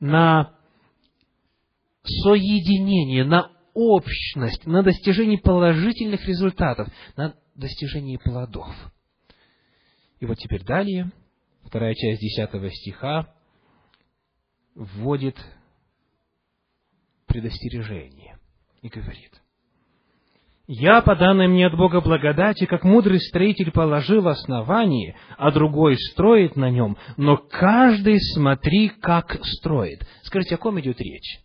на 0.00 0.52
соединение, 2.02 3.24
на 3.24 3.52
общность, 3.74 4.66
на 4.66 4.82
достижение 4.82 5.38
положительных 5.38 6.26
результатов, 6.26 6.88
на 7.16 7.34
достижение 7.54 8.18
плодов. 8.18 8.74
И 10.18 10.26
вот 10.26 10.38
теперь 10.38 10.64
далее, 10.64 11.12
вторая 11.64 11.94
часть 11.94 12.20
десятого 12.20 12.70
стиха, 12.70 13.32
вводит 14.78 15.36
предостережение 17.26 18.38
и 18.80 18.88
говорит, 18.88 19.42
«Я, 20.68 21.02
по 21.02 21.16
данной 21.16 21.48
мне 21.48 21.66
от 21.66 21.76
Бога 21.76 22.00
благодати, 22.00 22.66
как 22.66 22.84
мудрый 22.84 23.20
строитель 23.20 23.72
положил 23.72 24.28
основание, 24.28 25.16
а 25.36 25.50
другой 25.50 25.96
строит 25.96 26.56
на 26.56 26.70
нем, 26.70 26.96
но 27.16 27.36
каждый 27.38 28.20
смотри, 28.20 28.88
как 28.88 29.38
строит». 29.44 30.06
Скажите, 30.22 30.54
о 30.54 30.58
ком 30.58 30.78
идет 30.78 31.00
речь? 31.00 31.40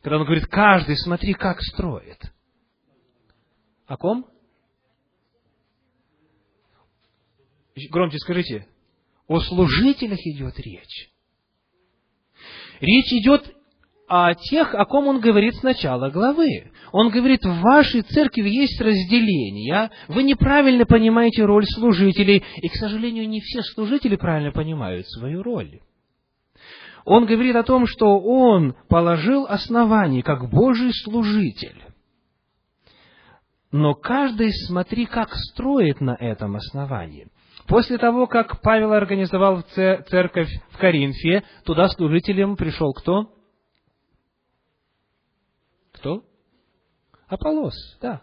Когда 0.00 0.18
он 0.18 0.24
говорит, 0.24 0.46
каждый 0.46 0.96
смотри, 0.96 1.34
как 1.34 1.60
строит. 1.60 2.32
О 3.86 3.96
ком? 3.96 4.26
Громче 7.90 8.18
скажите. 8.18 8.66
О 9.26 9.40
служителях 9.40 10.20
идет 10.20 10.58
речь. 10.60 11.15
Речь 12.80 13.12
идет 13.12 13.54
о 14.08 14.34
тех, 14.34 14.74
о 14.74 14.84
ком 14.84 15.08
он 15.08 15.20
говорит 15.20 15.54
с 15.56 15.62
начала 15.62 16.10
главы. 16.10 16.70
Он 16.92 17.10
говорит, 17.10 17.44
в 17.44 17.60
вашей 17.60 18.02
церкви 18.02 18.48
есть 18.48 18.80
разделение, 18.80 19.90
вы 20.08 20.22
неправильно 20.22 20.86
понимаете 20.86 21.44
роль 21.44 21.66
служителей, 21.66 22.44
и, 22.56 22.68
к 22.68 22.74
сожалению, 22.74 23.28
не 23.28 23.40
все 23.40 23.62
служители 23.62 24.16
правильно 24.16 24.52
понимают 24.52 25.08
свою 25.08 25.42
роль. 25.42 25.80
Он 27.04 27.26
говорит 27.26 27.54
о 27.56 27.62
том, 27.62 27.86
что 27.86 28.18
он 28.18 28.74
положил 28.88 29.46
основание 29.46 30.22
как 30.22 30.50
Божий 30.50 30.92
служитель. 30.92 31.82
Но 33.70 33.94
каждый 33.94 34.52
смотри, 34.52 35.06
как 35.06 35.34
строит 35.34 36.00
на 36.00 36.16
этом 36.18 36.56
основании. 36.56 37.28
После 37.66 37.98
того, 37.98 38.26
как 38.26 38.60
Павел 38.62 38.92
организовал 38.92 39.62
церковь 39.62 40.50
в 40.70 40.78
Коринфе, 40.78 41.42
туда 41.64 41.88
служителем 41.88 42.56
пришел 42.56 42.92
кто? 42.92 43.30
Кто? 45.92 46.22
Аполос, 47.28 47.74
да. 48.00 48.22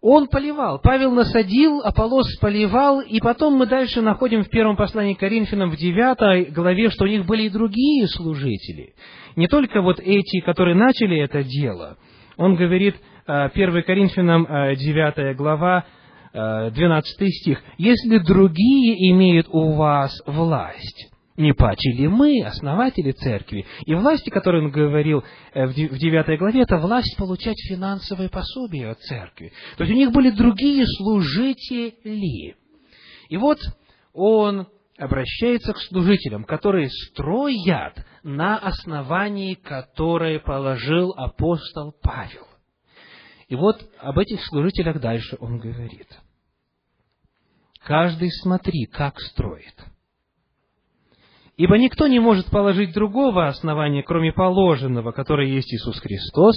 Он 0.00 0.28
поливал. 0.28 0.80
Павел 0.80 1.12
насадил, 1.12 1.82
Аполос 1.82 2.38
поливал, 2.38 3.00
и 3.00 3.20
потом 3.20 3.54
мы 3.54 3.66
дальше 3.66 4.00
находим 4.00 4.44
в 4.44 4.48
первом 4.48 4.76
послании 4.76 5.14
к 5.14 5.18
Коринфянам 5.18 5.70
в 5.70 5.76
девятой 5.76 6.46
главе, 6.46 6.88
что 6.88 7.04
у 7.04 7.08
них 7.08 7.26
были 7.26 7.44
и 7.44 7.50
другие 7.50 8.06
служители. 8.08 8.94
Не 9.36 9.46
только 9.46 9.82
вот 9.82 10.00
эти, 10.00 10.40
которые 10.40 10.74
начали 10.74 11.18
это 11.18 11.42
дело. 11.42 11.98
Он 12.38 12.54
говорит, 12.54 12.96
1 13.26 13.76
э, 13.76 13.82
Коринфянам 13.82 14.44
9 14.44 15.18
э, 15.18 15.34
глава, 15.34 15.84
12 16.32 17.34
стих. 17.34 17.62
«Если 17.78 18.18
другие 18.18 19.10
имеют 19.12 19.48
у 19.48 19.72
вас 19.72 20.12
власть, 20.26 21.10
не 21.36 21.54
паче 21.54 21.90
ли 21.92 22.06
мы, 22.06 22.44
основатели 22.44 23.12
церкви? 23.12 23.66
И 23.86 23.94
власти, 23.94 24.30
которые 24.30 24.64
он 24.64 24.70
говорил 24.70 25.24
э, 25.54 25.66
в 25.66 25.74
9 25.74 26.38
главе, 26.38 26.62
это 26.62 26.76
власть 26.76 27.16
получать 27.16 27.56
финансовое 27.68 28.28
пособие 28.28 28.90
от 28.90 29.00
церкви. 29.00 29.52
То 29.76 29.84
есть 29.84 29.94
у 29.94 29.96
них 29.96 30.12
были 30.12 30.30
другие 30.30 30.84
служители. 30.86 32.56
И 33.28 33.36
вот 33.36 33.58
он 34.12 34.66
обращается 34.98 35.72
к 35.72 35.78
служителям, 35.78 36.44
которые 36.44 36.90
строят 36.90 38.04
на 38.22 38.58
основании, 38.58 39.54
которое 39.54 40.40
положил 40.40 41.14
апостол 41.16 41.94
Павел. 42.02 42.49
И 43.50 43.56
вот 43.56 43.84
об 43.98 44.16
этих 44.16 44.44
служителях 44.46 45.00
дальше 45.00 45.36
он 45.40 45.58
говорит. 45.58 46.06
Каждый 47.82 48.30
смотри, 48.30 48.86
как 48.86 49.18
строит. 49.20 49.74
Ибо 51.56 51.76
никто 51.76 52.06
не 52.06 52.20
может 52.20 52.46
положить 52.46 52.94
другого 52.94 53.48
основания, 53.48 54.04
кроме 54.04 54.32
положенного, 54.32 55.10
которое 55.10 55.48
есть 55.48 55.74
Иисус 55.74 55.98
Христос. 55.98 56.54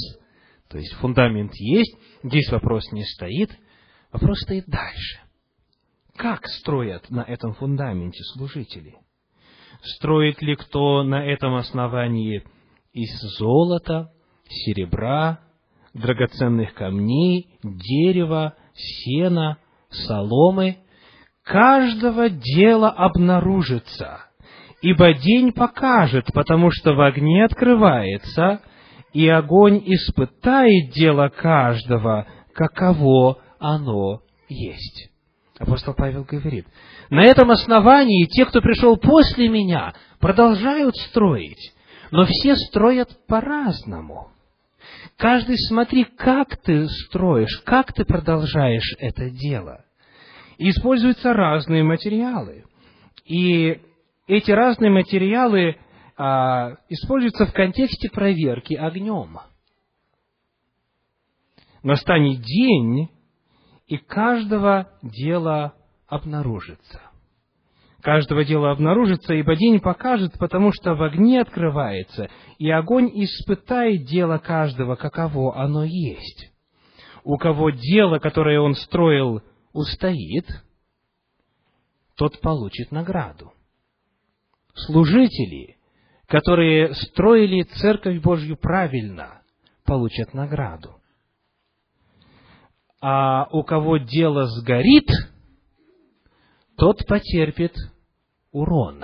То 0.70 0.78
есть 0.78 0.94
фундамент 0.94 1.54
есть, 1.56 1.98
здесь 2.22 2.52
вопрос 2.52 2.84
не 2.92 3.04
стоит, 3.04 3.50
вопрос 4.12 4.40
стоит 4.42 4.66
дальше. 4.68 5.20
Как 6.16 6.46
строят 6.46 7.10
на 7.10 7.22
этом 7.22 7.56
фундаменте 7.56 8.24
служители? 8.36 8.98
Строит 9.82 10.44
ли 10.44 10.56
кто 10.56 11.02
на 11.02 11.26
этом 11.26 11.56
основании 11.56 12.44
из 12.92 13.20
золота, 13.40 14.14
серебра, 14.48 15.40
драгоценных 15.94 16.74
камней, 16.74 17.60
дерева, 17.64 18.56
сена, 18.74 19.58
соломы, 19.90 20.78
каждого 21.44 22.30
дела 22.30 22.90
обнаружится, 22.90 24.26
ибо 24.82 25.14
день 25.14 25.54
покажет, 25.54 26.32
потому 26.34 26.72
что 26.72 26.94
в 26.94 27.02
огне 27.02 27.46
открывается, 27.46 28.62
и 29.14 29.28
огонь 29.28 29.82
испытает 29.86 30.92
дело 30.92 31.30
каждого, 31.30 32.28
каково 32.54 33.38
оно 33.60 34.22
есть. 34.50 35.10
Апостол 35.60 35.94
Павел 35.94 36.24
говорит, 36.24 36.66
на 37.10 37.24
этом 37.24 37.52
основании 37.52 38.26
те, 38.26 38.46
кто 38.46 38.60
пришел 38.60 38.98
после 38.98 39.48
меня, 39.50 39.94
продолжают 40.20 40.96
строить, 40.96 41.74
но 42.12 42.26
все 42.26 42.56
строят 42.56 43.10
по-разному. 43.28 44.33
Каждый 45.24 45.58
смотри, 45.58 46.04
как 46.04 46.58
ты 46.58 46.86
строишь, 46.90 47.62
как 47.64 47.94
ты 47.94 48.04
продолжаешь 48.04 48.94
это 49.00 49.30
дело. 49.30 49.86
И 50.58 50.70
используются 50.70 51.32
разные 51.32 51.82
материалы. 51.82 52.66
И 53.24 53.80
эти 54.28 54.52
разные 54.52 54.92
материалы 54.92 55.78
а, 56.18 56.76
используются 56.90 57.46
в 57.46 57.54
контексте 57.54 58.10
проверки 58.10 58.74
огнем. 58.74 59.40
Настанет 61.84 62.42
день, 62.42 63.10
и 63.88 63.96
каждого 63.96 64.92
дела 65.04 65.74
обнаружится 66.06 67.00
каждого 68.04 68.44
дела 68.44 68.72
обнаружится, 68.72 69.34
ибо 69.34 69.56
день 69.56 69.80
покажет, 69.80 70.34
потому 70.38 70.72
что 70.74 70.94
в 70.94 71.02
огне 71.02 71.42
открывается, 71.42 72.30
и 72.60 72.70
огонь 72.70 73.10
испытает 73.14 74.06
дело 74.06 74.38
каждого, 74.38 74.96
каково 74.96 75.58
оно 75.58 75.86
есть. 75.86 76.52
У 77.24 77.38
кого 77.38 77.70
дело, 77.72 78.20
которое 78.20 78.60
он 78.60 78.76
строил, 78.76 79.42
устоит, 79.72 80.46
тот 82.16 82.40
получит 82.42 82.92
награду. 82.92 83.54
Служители, 84.76 85.78
которые 86.28 86.94
строили 86.94 87.64
Церковь 87.64 88.22
Божью 88.22 88.58
правильно, 88.58 89.42
получат 89.86 90.34
награду. 90.34 90.98
А 93.02 93.48
у 93.52 93.64
кого 93.64 93.98
дело 93.98 94.46
сгорит, 94.48 95.08
тот 96.78 97.06
потерпит 97.06 97.76
урон. 98.52 99.04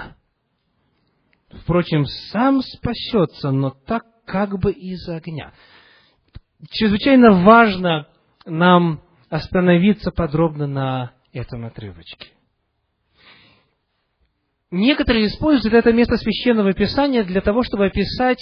Впрочем, 1.49 2.05
сам 2.05 2.61
спасется, 2.61 3.51
но 3.51 3.71
так 3.71 4.03
как 4.25 4.59
бы 4.59 4.71
из 4.71 5.07
огня. 5.09 5.53
Чрезвычайно 6.69 7.43
важно 7.43 8.07
нам 8.45 9.01
остановиться 9.29 10.11
подробно 10.11 10.67
на 10.67 11.13
этом 11.33 11.65
отрывочке. 11.65 12.27
Некоторые 14.71 15.27
используют 15.27 15.73
это 15.73 15.91
место 15.93 16.17
священного 16.17 16.73
писания 16.73 17.23
для 17.23 17.41
того, 17.41 17.63
чтобы 17.63 17.87
описать 17.87 18.39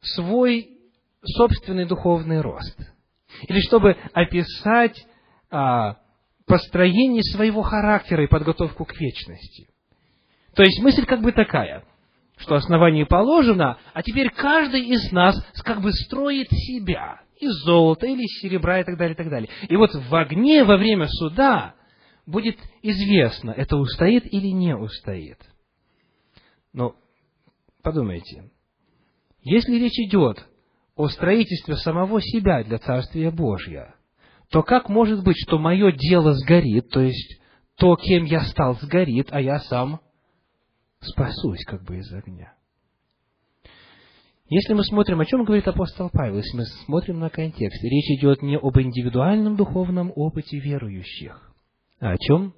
свой 0.00 0.78
собственный 1.24 1.86
духовный 1.86 2.40
рост. 2.40 2.78
Или 3.48 3.60
чтобы 3.60 3.96
описать 4.12 5.06
а, 5.50 5.96
построение 6.46 7.22
своего 7.22 7.62
характера 7.62 8.24
и 8.24 8.28
подготовку 8.28 8.84
к 8.84 8.98
вечности. 9.00 9.68
То 10.54 10.62
есть 10.62 10.80
мысль 10.80 11.04
как 11.04 11.20
бы 11.20 11.32
такая, 11.32 11.84
что 12.36 12.54
основание 12.54 13.04
положено, 13.04 13.78
а 13.92 14.02
теперь 14.02 14.30
каждый 14.30 14.86
из 14.86 15.12
нас 15.12 15.36
как 15.64 15.82
бы 15.82 15.92
строит 15.92 16.48
себя 16.50 17.20
из 17.38 17.52
золота 17.64 18.06
или 18.06 18.22
из 18.22 18.40
серебра 18.40 18.80
и 18.80 18.84
так 18.84 18.96
далее, 18.96 19.14
и 19.14 19.16
так 19.16 19.28
далее. 19.28 19.50
И 19.68 19.76
вот 19.76 19.94
в 19.94 20.14
огне 20.14 20.64
во 20.64 20.76
время 20.76 21.08
суда 21.08 21.74
будет 22.24 22.58
известно, 22.82 23.50
это 23.50 23.76
устоит 23.76 24.32
или 24.32 24.48
не 24.48 24.74
устоит. 24.74 25.38
Но 26.72 26.94
подумайте, 27.82 28.50
если 29.42 29.76
речь 29.76 29.98
идет 29.98 30.46
о 30.94 31.08
строительстве 31.08 31.76
самого 31.76 32.20
себя 32.20 32.62
для 32.64 32.78
Царствия 32.78 33.30
Божьего, 33.30 33.95
то 34.50 34.62
как 34.62 34.88
может 34.88 35.24
быть, 35.24 35.36
что 35.38 35.58
мое 35.58 35.92
дело 35.92 36.32
сгорит, 36.34 36.90
то 36.90 37.00
есть 37.00 37.40
то, 37.76 37.96
кем 37.96 38.24
я 38.24 38.40
стал, 38.42 38.76
сгорит, 38.76 39.28
а 39.30 39.40
я 39.40 39.58
сам 39.60 40.00
спасусь 41.00 41.64
как 41.64 41.84
бы 41.84 41.98
из 41.98 42.12
огня? 42.12 42.54
Если 44.48 44.74
мы 44.74 44.84
смотрим, 44.84 45.18
о 45.20 45.24
чем 45.24 45.44
говорит 45.44 45.66
апостол 45.66 46.08
Павел, 46.12 46.36
если 46.36 46.56
мы 46.56 46.64
смотрим 46.84 47.18
на 47.18 47.30
контекст, 47.30 47.82
речь 47.82 48.18
идет 48.18 48.42
не 48.42 48.56
об 48.56 48.78
индивидуальном 48.78 49.56
духовном 49.56 50.12
опыте 50.14 50.58
верующих, 50.60 51.52
а 51.98 52.12
о 52.12 52.16
чем? 52.16 52.54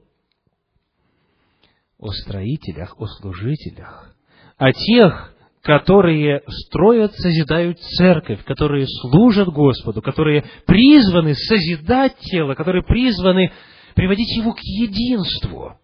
О 1.98 2.10
строителях, 2.12 3.00
о 3.00 3.06
служителях, 3.06 4.14
о 4.58 4.70
тех, 4.72 5.34
которые 5.62 6.42
строят, 6.48 7.12
созидают 7.14 7.78
церковь, 7.80 8.44
которые 8.44 8.86
служат 8.86 9.48
Господу, 9.48 10.02
которые 10.02 10.44
призваны 10.66 11.34
созидать 11.34 12.16
тело, 12.20 12.54
которые 12.54 12.82
призваны 12.82 13.52
приводить 13.94 14.36
его 14.36 14.52
к 14.52 14.60
единству. 14.60 15.76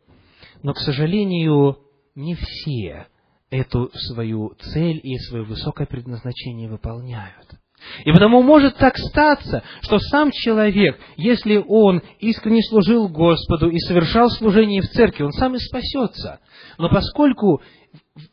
Но, 0.62 0.72
к 0.72 0.78
сожалению, 0.78 1.78
не 2.14 2.34
все 2.34 3.06
эту 3.50 3.90
свою 3.92 4.54
цель 4.58 5.00
и 5.02 5.18
свое 5.18 5.44
высокое 5.44 5.86
предназначение 5.86 6.68
выполняют. 6.68 7.46
И 8.04 8.12
потому 8.12 8.42
может 8.42 8.76
так 8.76 8.96
статься, 8.96 9.62
что 9.82 9.98
сам 9.98 10.30
человек, 10.30 10.98
если 11.16 11.56
он 11.56 12.02
искренне 12.18 12.62
служил 12.62 13.08
Господу 13.08 13.68
и 13.68 13.78
совершал 13.78 14.30
служение 14.30 14.80
в 14.80 14.88
церкви, 14.88 15.24
он 15.24 15.32
сам 15.32 15.54
и 15.54 15.58
спасется. 15.58 16.40
Но 16.78 16.88
поскольку 16.88 17.62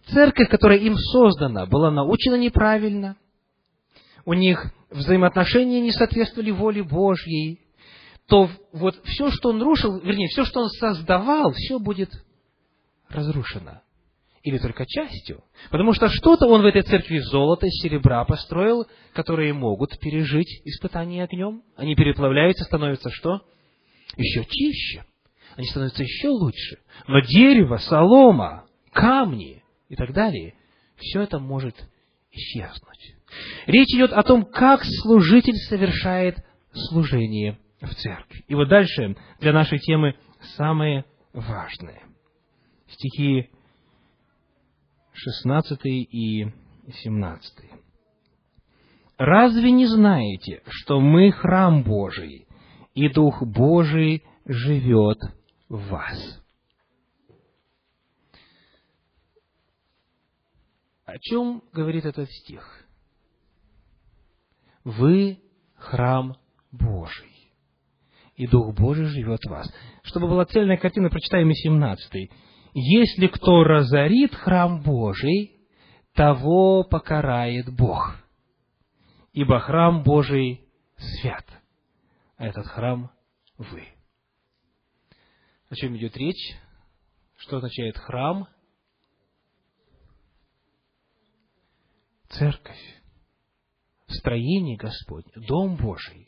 церковь, 0.08 0.50
которая 0.50 0.80
им 0.80 0.96
создана, 0.96 1.66
была 1.66 1.92
научена 1.92 2.36
неправильно, 2.36 3.18
у 4.26 4.34
них 4.34 4.72
взаимоотношения 4.90 5.82
не 5.82 5.92
соответствовали 5.92 6.52
воле 6.52 6.84
Божьей, 6.84 7.62
то 8.28 8.50
вот 8.72 8.96
все, 9.06 9.32
что 9.32 9.50
он 9.50 9.62
рушил, 9.62 10.00
вернее, 10.00 10.28
все, 10.28 10.46
что 10.46 10.62
он 10.62 10.70
создавал, 10.70 11.52
все 11.54 11.80
будет 11.80 12.12
разрушено. 13.10 13.82
Или 14.44 14.58
только 14.58 14.86
частью. 14.88 15.44
Потому 15.70 15.94
что 15.94 16.08
что-то 16.10 16.48
он 16.48 16.64
в 16.64 16.66
этой 16.66 16.82
церкви 16.82 17.20
золота 17.20 17.68
серебра 17.70 18.26
построил, 18.26 18.88
которые 19.14 19.54
могут 19.54 20.00
пережить 20.00 20.62
испытание 20.66 21.26
огнем. 21.26 21.62
Они 21.76 21.94
переплавляются, 21.96 22.64
становятся 22.64 23.12
что? 23.12 23.42
Еще 24.18 24.46
чище. 24.46 25.06
Они 25.58 25.68
становятся 25.68 26.02
еще 26.02 26.30
лучше. 26.30 26.78
Но 27.08 27.20
дерево, 27.20 27.78
солома, 27.78 28.66
камни, 28.94 29.61
и 29.92 29.96
так 29.98 30.14
далее, 30.14 30.54
все 30.96 31.22
это 31.22 31.38
может 31.38 31.76
исчезнуть. 32.32 33.16
Речь 33.68 33.94
идет 33.94 34.14
о 34.14 34.24
том, 34.24 34.46
как 34.46 34.84
служитель 34.86 35.58
совершает 35.68 36.38
служение 36.72 37.60
в 37.82 37.94
церкви. 37.96 38.46
И 38.48 38.56
вот 38.56 38.70
дальше 38.70 39.18
для 39.42 39.52
нашей 39.52 39.80
темы 39.80 40.16
самое 40.56 41.04
важное. 41.34 42.04
Стихи 42.88 43.50
16 45.12 45.80
и 45.86 46.48
17. 47.04 47.54
«Разве 49.18 49.72
не 49.72 49.88
знаете, 49.88 50.62
что 50.70 51.02
мы 51.02 51.34
храм 51.34 51.84
Божий, 51.84 52.48
и 52.96 53.10
Дух 53.10 53.44
Божий 53.44 54.24
живет 54.46 55.20
в 55.68 55.90
вас?» 55.90 56.42
О 61.12 61.20
чем 61.20 61.62
говорит 61.74 62.06
этот 62.06 62.32
стих? 62.32 62.86
Вы 64.86 65.42
храм 65.76 66.38
Божий, 66.72 67.52
и 68.36 68.48
Дух 68.48 68.74
Божий 68.74 69.08
живет 69.08 69.42
в 69.42 69.50
вас. 69.50 69.70
Чтобы 70.04 70.30
была 70.30 70.46
цельная 70.46 70.78
картина, 70.78 71.10
прочитаем 71.10 71.50
и 71.50 71.54
17. 71.54 72.32
Если 72.74 73.28
кто 73.28 73.66
разорит 73.66 74.34
храм 74.34 74.82
Божий, 74.82 75.58
того 76.14 76.86
покарает 76.86 77.70
Бог. 77.76 78.16
Ибо 79.34 79.60
храм 79.60 80.04
Божий 80.04 80.62
свят, 80.96 81.46
а 82.38 82.48
этот 82.48 82.68
храм 82.68 83.12
вы. 83.58 83.86
О 85.70 85.76
чем 85.76 85.98
идет 85.98 86.16
речь? 86.16 86.56
Что 87.36 87.58
означает 87.58 87.98
храм? 87.98 88.48
Церковь, 92.32 92.80
строение 94.08 94.78
Господне, 94.78 95.32
Дом 95.48 95.76
Божий. 95.76 96.28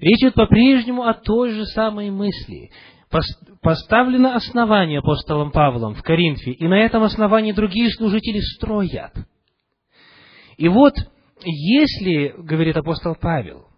Речь 0.00 0.20
идет 0.20 0.34
по-прежнему 0.34 1.04
о 1.04 1.14
той 1.14 1.52
же 1.52 1.64
самой 1.66 2.10
мысли. 2.10 2.70
Поставлено 3.62 4.34
основание 4.34 4.98
апостолом 4.98 5.52
Павлом 5.52 5.94
в 5.94 6.02
Коринфе, 6.02 6.50
и 6.50 6.66
на 6.66 6.74
этом 6.80 7.04
основании 7.04 7.52
другие 7.52 7.90
служители 7.90 8.40
строят. 8.56 9.12
И 10.56 10.68
вот, 10.68 10.94
если, 11.44 12.34
говорит 12.36 12.76
апостол 12.76 13.14
Павел, 13.14 13.68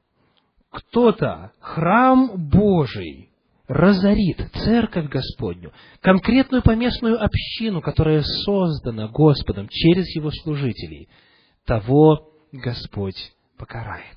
кто-то 0.71 1.53
храм 1.61 2.49
Божий 2.49 3.31
разорит, 3.69 4.41
церковь 4.55 5.09
Господню, 5.11 5.73
конкретную 6.01 6.63
поместную 6.63 7.23
общину, 7.23 7.83
которая 7.83 8.23
создана 8.23 9.09
Господом 9.09 9.69
через 9.69 10.09
его 10.15 10.31
служителей– 10.31 11.09
того 11.67 12.33
Господь 12.53 13.33
покарает. 13.59 14.17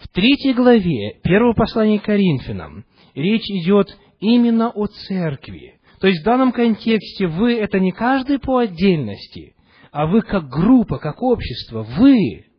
В 0.00 0.08
третьей 0.08 0.54
главе 0.54 1.20
первого 1.22 1.52
послания 1.54 2.00
к 2.00 2.04
Коринфянам 2.04 2.84
речь 3.14 3.48
идет 3.48 3.96
именно 4.20 4.70
о 4.70 4.86
церкви. 4.86 5.80
То 6.00 6.08
есть 6.08 6.22
в 6.22 6.24
данном 6.24 6.52
контексте 6.52 7.26
вы– 7.26 7.54
это 7.58 7.78
не 7.80 7.92
каждый 7.92 8.38
по 8.38 8.58
отдельности, 8.58 9.54
а 9.92 10.06
вы 10.06 10.22
как 10.22 10.48
группа, 10.48 10.98
как 10.98 11.22
общество, 11.22 11.82
вы– 11.82 12.46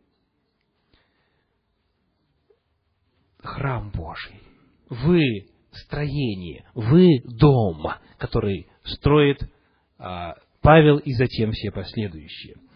храм 3.42 3.90
Божий, 3.90 4.40
вы– 4.88 5.48
строение, 5.70 6.64
вы– 6.74 7.20
дом, 7.24 7.86
который 8.18 8.68
строит 8.84 9.40
а, 9.98 10.36
Павел 10.60 10.98
и 10.98 11.12
затем 11.12 11.52
все 11.52 11.70
последующие– 11.70 12.56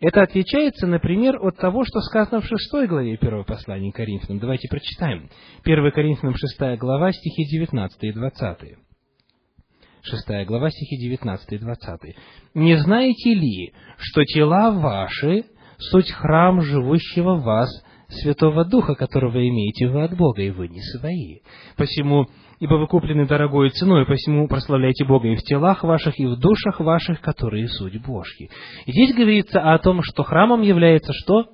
это 0.00 0.22
отличается, 0.22 0.86
например, 0.86 1.38
от 1.44 1.56
того, 1.56 1.84
что 1.84 2.00
сказано 2.00 2.40
в 2.40 2.46
шестой 2.46 2.86
главе 2.86 3.16
первого 3.16 3.42
послания 3.42 3.92
Коринфянам. 3.92 4.38
Давайте 4.38 4.68
прочитаем. 4.68 5.28
1 5.64 5.92
Коринфянам 5.92 6.36
шестая 6.36 6.76
глава, 6.76 7.12
стихи 7.12 7.44
19 7.44 8.04
и 8.04 8.12
20. 8.12 8.78
Шестая 10.02 10.46
глава, 10.46 10.70
стихи 10.70 10.96
19 10.96 11.52
и 11.52 11.58
20. 11.58 12.00
«Не 12.54 12.76
знаете 12.76 13.34
ли, 13.34 13.72
что 13.98 14.24
тела 14.24 14.70
ваши– 14.70 15.44
суть 15.78 16.10
храм 16.10 16.60
живущего 16.60 17.34
в 17.34 17.42
вас, 17.42 17.68
Святого 18.08 18.64
Духа, 18.64 18.94
которого 18.94 19.36
имеете 19.36 19.86
вы 19.86 20.02
от 20.02 20.16
Бога, 20.16 20.42
и 20.42 20.50
вы 20.50 20.68
не 20.68 20.80
свои? 20.80 21.40
Посему 21.76 22.26
ибо 22.60 22.74
вы 22.74 22.86
куплены 22.86 23.26
дорогой 23.26 23.70
ценой, 23.70 24.06
посему 24.06 24.48
прославляйте 24.48 25.04
Бога 25.04 25.28
и 25.28 25.36
в 25.36 25.42
телах 25.42 25.84
ваших, 25.84 26.18
и 26.18 26.26
в 26.26 26.36
душах 26.36 26.80
ваших, 26.80 27.20
которые 27.20 27.68
суть 27.68 28.00
Божьи. 28.02 28.50
И 28.86 28.92
здесь 28.92 29.14
говорится 29.14 29.60
о 29.60 29.78
том, 29.78 30.02
что 30.02 30.22
храмом 30.24 30.62
является 30.62 31.12
что? 31.12 31.46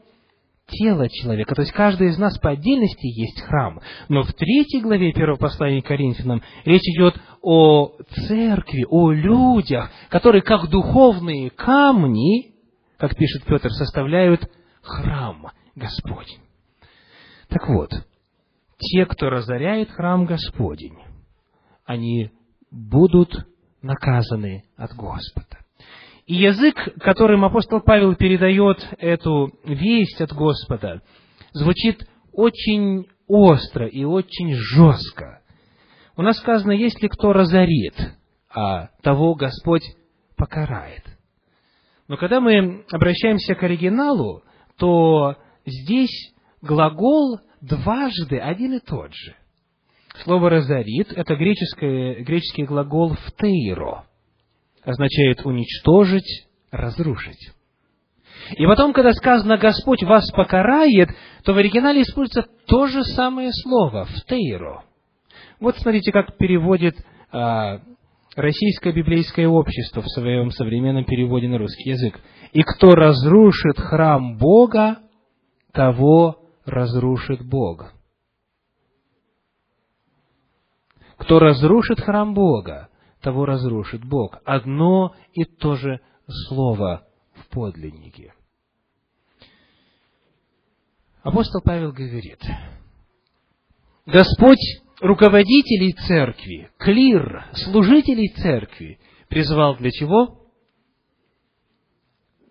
Тело 0.67 1.11
человека. 1.11 1.55
То 1.55 1.61
есть 1.61 1.73
каждый 1.73 2.09
из 2.09 2.19
нас 2.19 2.39
по 2.39 2.51
отдельности 2.51 3.07
есть 3.07 3.43
храм. 3.43 3.81
Но 4.09 4.23
в 4.23 4.33
третьей 4.33 4.81
главе 4.81 5.13
первого 5.13 5.37
послания 5.37 5.83
к 5.83 5.87
Коринфянам 5.87 6.43
речь 6.65 6.89
идет 6.97 7.21
о 7.43 7.93
церкви, 8.27 8.87
о 8.89 9.13
людях, 9.13 9.91
которые 10.09 10.41
как 10.41 10.71
духовные 10.71 11.51
камни, 11.51 12.55
как 12.97 13.15
пишет 13.15 13.45
Петр, 13.45 13.71
составляют 13.73 14.49
храм 14.81 15.49
Господень. 15.77 16.41
Так 17.51 17.69
вот, 17.69 17.91
те, 18.85 19.07
кто 19.07 19.31
разоряет 19.31 19.91
храм 19.91 20.27
Господень, 20.27 20.99
они 21.85 22.31
будут 22.71 23.47
наказаны 23.83 24.65
от 24.77 24.93
Господа. 24.95 25.59
И 26.27 26.35
язык, 26.35 26.77
которым 27.01 27.45
апостол 27.45 27.81
Павел 27.81 28.15
передает 28.15 28.87
эту 28.99 29.53
весть 29.65 30.21
от 30.21 30.33
Господа, 30.33 31.03
звучит 31.53 32.09
очень 32.33 33.07
остро 33.27 33.87
и 33.87 34.05
очень 34.05 34.55
жестко. 34.55 35.43
У 36.17 36.23
нас 36.23 36.39
сказано, 36.39 36.73
если 36.73 37.09
кто 37.09 37.33
разорит, 37.33 37.95
а 38.55 38.89
того 39.03 39.35
Господь 39.35 39.83
покарает. 40.37 41.05
Но 42.09 42.17
когда 42.17 42.41
мы 42.41 42.85
обращаемся 42.91 43.55
к 43.55 43.63
оригиналу, 43.63 44.43
то 44.79 45.37
здесь 45.67 46.35
глагол 46.63 47.41
дважды 47.67 48.39
один 48.39 48.75
и 48.75 48.81
тот 48.81 49.13
же. 49.13 49.35
Слово 50.23 50.51
«разорит»— 50.51 51.13
это 51.17 51.35
греческое, 51.35 52.23
греческий 52.23 52.65
глагол 52.65 53.15
«втейро», 53.27 54.07
означает 54.85 55.45
уничтожить, 55.45 56.47
разрушить. 56.71 57.53
И 58.57 58.67
потом, 58.67 58.93
когда 58.93 59.13
сказано 59.13 59.57
«Господь 59.57 60.03
вас 60.03 60.31
покарает», 60.31 61.11
то 61.45 61.53
в 61.53 61.59
оригинале 61.59 62.03
используется 62.03 62.49
то 62.67 62.87
же 62.87 63.03
самое 63.03 63.51
слово 63.53 64.05
«втейро». 64.05 64.85
Вот 65.59 65.77
смотрите, 65.79 66.13
как 66.13 66.37
переводит 66.37 66.97
а, 67.33 67.81
Российское 68.37 68.93
библейское 68.93 69.49
общество 69.49 70.03
в 70.03 70.09
своем 70.09 70.51
современном 70.51 71.05
переводе 71.05 71.49
на 71.49 71.59
русский 71.59 71.91
язык. 71.91 72.21
«И 72.53 72.63
кто 72.63 72.91
разрушит 72.91 73.79
храм 73.79 74.37
Бога, 74.37 74.99
того 75.73 76.44
разрушит 76.65 77.47
Бог». 77.47 77.93
Кто 81.17 81.39
разрушит 81.39 82.01
храм 82.01 82.35
Бога, 82.35 82.89
того 83.21 83.47
разрушит 83.47 84.05
Бог. 84.05 84.39
Одно 84.45 85.15
и 85.33 85.45
то 85.45 85.77
же 85.77 86.01
слово 86.49 87.07
в 87.35 87.49
подлиннике. 87.49 88.35
Апостол 91.23 91.63
Павел 91.63 91.93
говорит, 91.93 92.41
Господь 94.05 94.83
руководителей 95.01 95.95
церкви, 96.07 96.71
клир, 96.77 97.47
служителей 97.55 98.29
церкви 98.37 98.99
призвал 99.29 99.77
для 99.77 99.91
чего? 99.91 100.43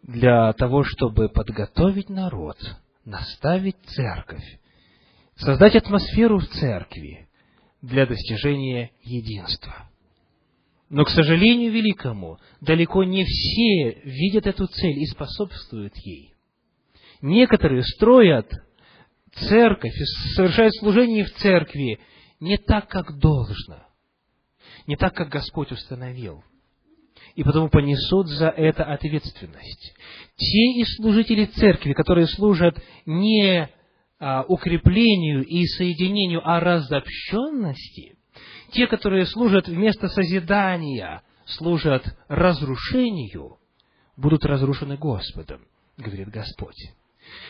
Для 0.01 0.51
того, 0.53 0.83
чтобы 0.83 1.29
подготовить 1.29 2.09
народ, 2.09 2.57
наставить 3.05 3.77
церковь, 3.87 4.59
создать 5.35 5.75
атмосферу 5.75 6.39
в 6.39 6.47
церкви 6.47 7.27
для 7.81 8.05
достижения 8.05 8.91
единства. 9.01 9.89
Но, 10.89 11.05
к 11.05 11.09
сожалению 11.09 11.71
великому, 11.71 12.39
далеко 12.61 13.03
не 13.03 13.25
все 13.25 14.01
видят 14.03 14.45
эту 14.45 14.67
цель 14.67 14.99
и 14.99 15.05
способствуют 15.07 15.95
ей. 15.97 16.33
Некоторые 17.21 17.83
строят 17.83 18.51
церковь, 19.33 19.95
совершают 20.35 20.75
служение 20.75 21.25
в 21.25 21.33
церкви 21.35 21.99
не 22.39 22.57
так, 22.57 22.89
как 22.89 23.17
должно, 23.17 23.87
не 24.85 24.95
так, 24.95 25.15
как 25.15 25.29
Господь 25.29 25.71
установил. 25.71 26.43
И 27.35 27.43
потому 27.43 27.69
понесут 27.69 28.27
за 28.27 28.49
это 28.49 28.83
ответственность. 28.83 29.95
Те 30.35 30.81
из 30.81 30.95
служителей 30.97 31.47
церкви, 31.47 31.93
которые 31.93 32.27
служат 32.27 32.77
не 33.05 33.69
а, 34.19 34.43
укреплению 34.43 35.43
и 35.43 35.65
соединению, 35.65 36.41
а 36.43 36.59
разобщенности, 36.59 38.15
те, 38.71 38.87
которые 38.87 39.25
служат 39.25 39.67
вместо 39.67 40.09
созидания, 40.09 41.23
служат 41.45 42.03
разрушению, 42.27 43.57
будут 44.15 44.45
разрушены 44.45 44.97
Господом, 44.97 45.61
говорит 45.97 46.29
Господь. 46.29 46.91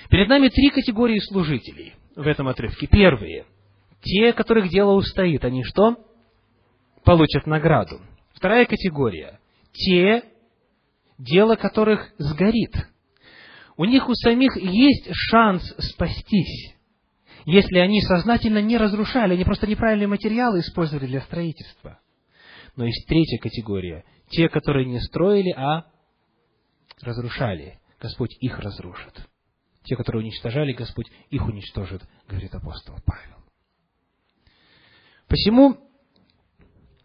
Перед 0.10 0.30
нами 0.30 0.48
три 0.48 0.70
категории 0.70 1.20
служителей 1.20 1.94
в 2.16 2.26
этом 2.26 2.48
отрывке. 2.48 2.88
Первые 2.88 3.46
те, 4.04 4.34
которых 4.34 4.70
дело 4.70 4.92
устоит, 4.92 5.44
они 5.46 5.64
что? 5.64 5.96
Получат 7.04 7.48
награду. 7.48 8.02
Вторая 8.34 8.66
категория. 8.66 9.40
Те, 9.74 10.24
дело 11.18 11.56
которых 11.56 12.14
сгорит. 12.18 12.74
У 13.76 13.86
них 13.86 14.08
у 14.08 14.14
самих 14.14 14.56
есть 14.58 15.10
шанс 15.12 15.64
спастись, 15.80 16.74
если 17.46 17.80
они 17.80 18.02
сознательно 18.02 18.62
не 18.62 18.78
разрушали, 18.78 19.34
они 19.34 19.44
просто 19.44 19.68
неправильные 19.68 20.08
материалы 20.08 20.60
использовали 20.60 21.08
для 21.08 21.22
строительства. 21.22 22.00
Но 22.76 22.86
есть 22.86 23.06
третья 23.08 23.38
категория. 23.38 24.06
Те, 24.30 24.50
которые 24.50 24.86
не 24.86 25.00
строили, 25.00 25.52
а 25.52 25.86
разрушали. 27.02 27.80
Господь 28.00 28.36
их 28.40 28.60
разрушит. 28.60 29.28
Те, 29.84 29.96
которые 29.96 30.24
уничтожали, 30.24 30.72
Господь 30.72 31.08
их 31.30 31.46
уничтожит, 31.46 32.02
говорит 32.28 32.54
апостол 32.56 32.96
Павел. 33.06 33.44
Посему 35.28 35.78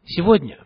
сегодня, 0.07 0.64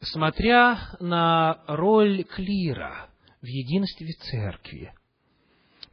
смотря 0.00 0.78
на 1.00 1.62
роль 1.66 2.24
клира 2.24 3.08
в 3.42 3.46
единстве 3.46 4.12
церкви, 4.30 4.92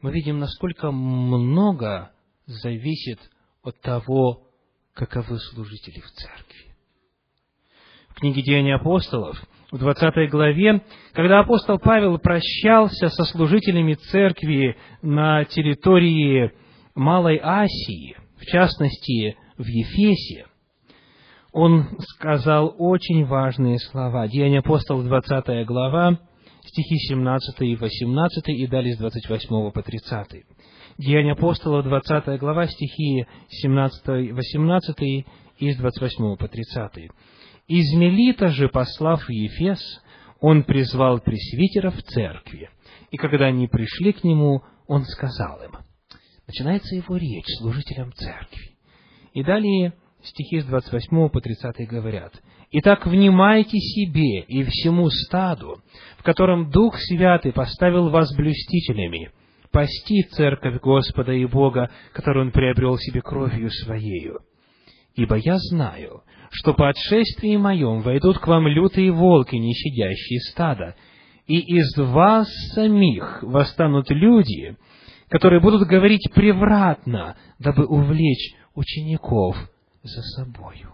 мы 0.01 0.11
видим, 0.11 0.39
насколько 0.39 0.91
много 0.91 2.11
зависит 2.45 3.19
от 3.63 3.79
того, 3.81 4.47
каковы 4.93 5.39
служители 5.39 5.99
в 5.99 6.09
церкви. 6.11 6.75
В 8.09 8.15
книге 8.15 8.41
Деяний 8.41 8.73
апостолов, 8.73 9.37
в 9.71 9.77
20 9.77 10.29
главе, 10.31 10.81
когда 11.13 11.39
апостол 11.39 11.77
Павел 11.77 12.17
прощался 12.17 13.09
со 13.09 13.25
служителями 13.25 13.95
церкви 13.95 14.77
на 15.01 15.45
территории 15.45 16.51
Малой 16.95 17.37
Асии, 17.37 18.17
в 18.37 18.45
частности, 18.45 19.37
в 19.57 19.65
Ефесе, 19.65 20.47
он 21.57 21.87
сказал 22.01 22.75
очень 22.77 23.25
важные 23.25 23.79
слова. 23.79 24.27
Деяния 24.27 24.59
апостолов, 24.59 25.05
20 25.05 25.65
глава, 25.65 26.19
стихи 26.63 26.97
17 27.09 27.61
и 27.61 27.75
18, 27.75 28.49
и 28.49 28.67
далее 28.67 28.93
с 28.93 28.99
28 28.99 29.71
по 29.71 29.81
30. 29.81 30.45
Деяния 30.99 31.31
апостолов, 31.31 31.83
20 31.83 32.39
глава, 32.39 32.67
стихи 32.67 33.25
17 33.49 34.07
и 34.27 34.31
18, 34.33 35.25
и 35.57 35.71
с 35.71 35.77
28 35.77 36.35
по 36.35 36.47
30. 36.47 37.09
«Из 37.67 37.97
Мелита 37.97 38.49
же, 38.49 38.69
послав 38.69 39.23
в 39.23 39.31
Ефес, 39.31 39.79
он 40.39 40.61
призвал 40.61 41.19
пресвитеров 41.21 41.99
церкви, 42.03 42.69
и 43.09 43.17
когда 43.17 43.45
они 43.45 43.67
пришли 43.67 44.13
к 44.13 44.23
нему, 44.23 44.61
он 44.85 45.05
сказал 45.05 45.63
им». 45.63 45.71
Начинается 46.45 46.95
его 46.95 47.17
речь 47.17 47.47
служителям 47.57 48.13
церкви. 48.13 48.77
И 49.33 49.43
далее 49.43 49.93
стихи 50.23 50.61
с 50.61 50.65
28 50.65 51.29
по 51.29 51.41
30 51.41 51.87
говорят, 51.87 52.33
«Итак, 52.71 53.05
внимайте 53.05 53.77
себе 53.77 54.41
и 54.41 54.63
всему 54.63 55.09
стаду, 55.09 55.81
в 56.17 56.23
котором 56.23 56.69
Дух 56.69 56.97
Святый 56.97 57.53
поставил 57.53 58.09
вас 58.09 58.35
блюстителями, 58.35 59.31
пасти 59.71 60.23
церковь 60.31 60.81
Господа 60.81 61.33
и 61.33 61.45
Бога, 61.45 61.89
которую 62.13 62.47
Он 62.47 62.51
приобрел 62.51 62.97
себе 62.97 63.21
кровью 63.21 63.69
Своею. 63.69 64.39
Ибо 65.15 65.35
я 65.35 65.57
знаю, 65.57 66.23
что 66.51 66.73
по 66.73 66.89
отшествии 66.89 67.55
моем 67.57 68.01
войдут 68.01 68.37
к 68.39 68.47
вам 68.47 68.67
лютые 68.67 69.11
волки, 69.11 69.55
не 69.55 69.73
щадящие 69.73 70.39
стада, 70.51 70.95
и 71.47 71.59
из 71.59 71.95
вас 71.97 72.47
самих 72.73 73.41
восстанут 73.41 74.09
люди, 74.09 74.75
которые 75.29 75.61
будут 75.61 75.87
говорить 75.87 76.29
превратно, 76.33 77.35
дабы 77.59 77.85
увлечь 77.85 78.55
учеников 78.75 79.57
за 80.07 80.21
собою. 80.21 80.93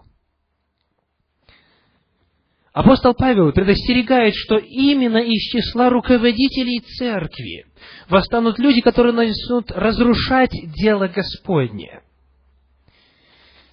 Апостол 2.74 3.14
Павел 3.14 3.52
предостерегает, 3.52 4.34
что 4.34 4.56
именно 4.56 5.18
из 5.18 5.40
числа 5.52 5.90
руководителей 5.90 6.80
церкви 6.80 7.66
восстанут 8.08 8.58
люди, 8.58 8.80
которые 8.80 9.12
начнут 9.12 9.70
разрушать 9.70 10.50
дело 10.76 11.06
Господне. 11.06 12.02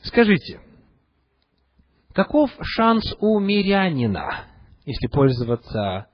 Скажите, 0.03 0.61
каков 2.13 2.51
шанс 2.61 3.03
у 3.19 3.39
мирянина, 3.39 4.45
если 4.85 5.07
пользоваться 5.07 6.05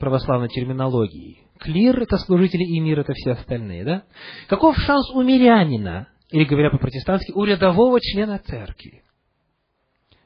православной 0.00 0.48
терминологией? 0.48 1.46
Клир– 1.60 2.00
это 2.02 2.16
служители, 2.16 2.64
и 2.64 2.80
мир– 2.80 3.00
это 3.00 3.12
все 3.12 3.32
остальные, 3.32 3.84
да? 3.84 4.02
Каков 4.48 4.76
шанс 4.78 5.10
у 5.10 5.22
мирянина, 5.22 6.08
или 6.30 6.44
говоря 6.44 6.70
по-протестантски, 6.70 7.32
у 7.32 7.44
рядового 7.44 8.00
члена 8.00 8.38
церкви 8.38 9.02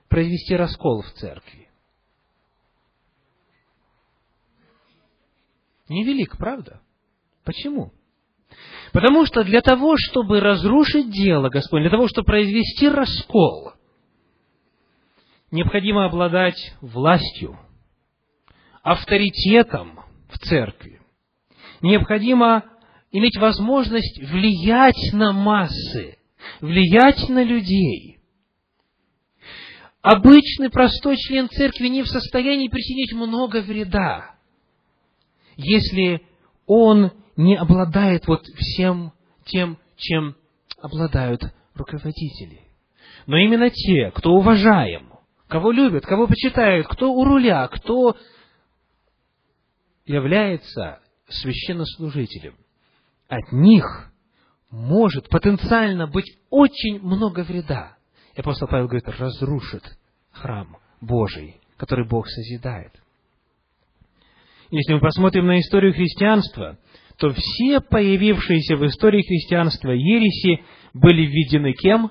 произвести 0.09 0.55
раскол 0.55 1.03
в 1.03 1.11
церкви. 1.13 1.69
Невелик, 5.89 6.37
правда? 6.39 6.81
Почему? 7.45 7.93
Потому 8.93 9.27
что 9.27 9.43
для 9.45 9.61
того, 9.61 9.97
чтобы 9.99 10.41
разрушить 10.41 11.11
дело 11.11 11.49
Господне, 11.49 11.89
для 11.89 11.97
того, 11.97 12.09
чтобы 12.09 12.27
произвести 12.27 12.89
раскол, 12.89 13.73
необходимо 15.51 16.05
обладать 16.05 16.75
властью, 16.81 17.59
авторитетом 18.83 20.01
в 20.29 20.39
церкви. 20.39 21.01
Необходимо 21.81 22.65
иметь 23.15 23.37
возможность 23.37 24.19
влиять 24.19 25.13
на 25.13 25.33
массы, 25.33 26.19
влиять 26.61 27.29
на 27.29 27.45
людей. 27.45 28.19
Обычный 30.03 30.69
простой 30.69 31.17
член 31.17 31.49
церкви 31.49 31.87
не 31.87 32.03
в 32.03 32.09
состоянии 32.09 32.67
причинить 32.67 33.13
много 33.13 33.63
вреда, 33.63 34.35
если 35.57 36.23
он 36.67 37.13
не 37.37 37.57
обладает 37.57 38.27
вот 38.27 38.47
всем 38.47 39.13
тем, 39.45 39.79
чем 39.97 40.35
обладают 40.81 41.41
руководители. 41.77 42.63
Но 43.29 43.37
именно 43.37 43.71
те, 43.71 44.11
кто 44.11 44.33
уважаем, 44.33 45.13
кого 45.47 45.71
любят, 45.71 46.05
кого 46.05 46.27
почитают, 46.27 46.89
кто 46.89 47.13
у 47.13 47.25
руля, 47.25 47.69
кто 47.69 48.17
является 50.05 50.99
священнослужителем, 51.29 52.57
от 53.37 53.53
них 53.53 54.13
может 54.71 55.29
потенциально 55.29 56.07
быть 56.07 56.39
очень 56.51 57.01
много 57.01 57.45
вреда. 57.45 57.97
И 58.35 58.41
апостол 58.41 58.69
Павел 58.69 58.87
говорит, 58.87 59.09
разрушит 59.09 59.83
храм 60.33 60.77
Божий, 61.01 61.61
который 61.77 62.07
Бог 62.09 62.27
созидает. 62.29 62.93
Если 64.71 64.95
мы 64.95 65.01
посмотрим 65.01 65.47
на 65.47 65.61
историю 65.61 65.93
христианства, 65.93 66.79
то 67.19 67.33
все 67.33 67.81
появившиеся 67.81 68.77
в 68.77 68.85
истории 68.87 69.23
христианства 69.23 69.91
ереси 69.91 70.65
были 70.93 71.23
введены 71.27 71.73
кем? 71.73 72.11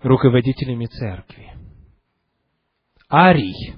Руководителями 0.00 0.86
церкви. 0.86 1.52
Арий, 3.10 3.74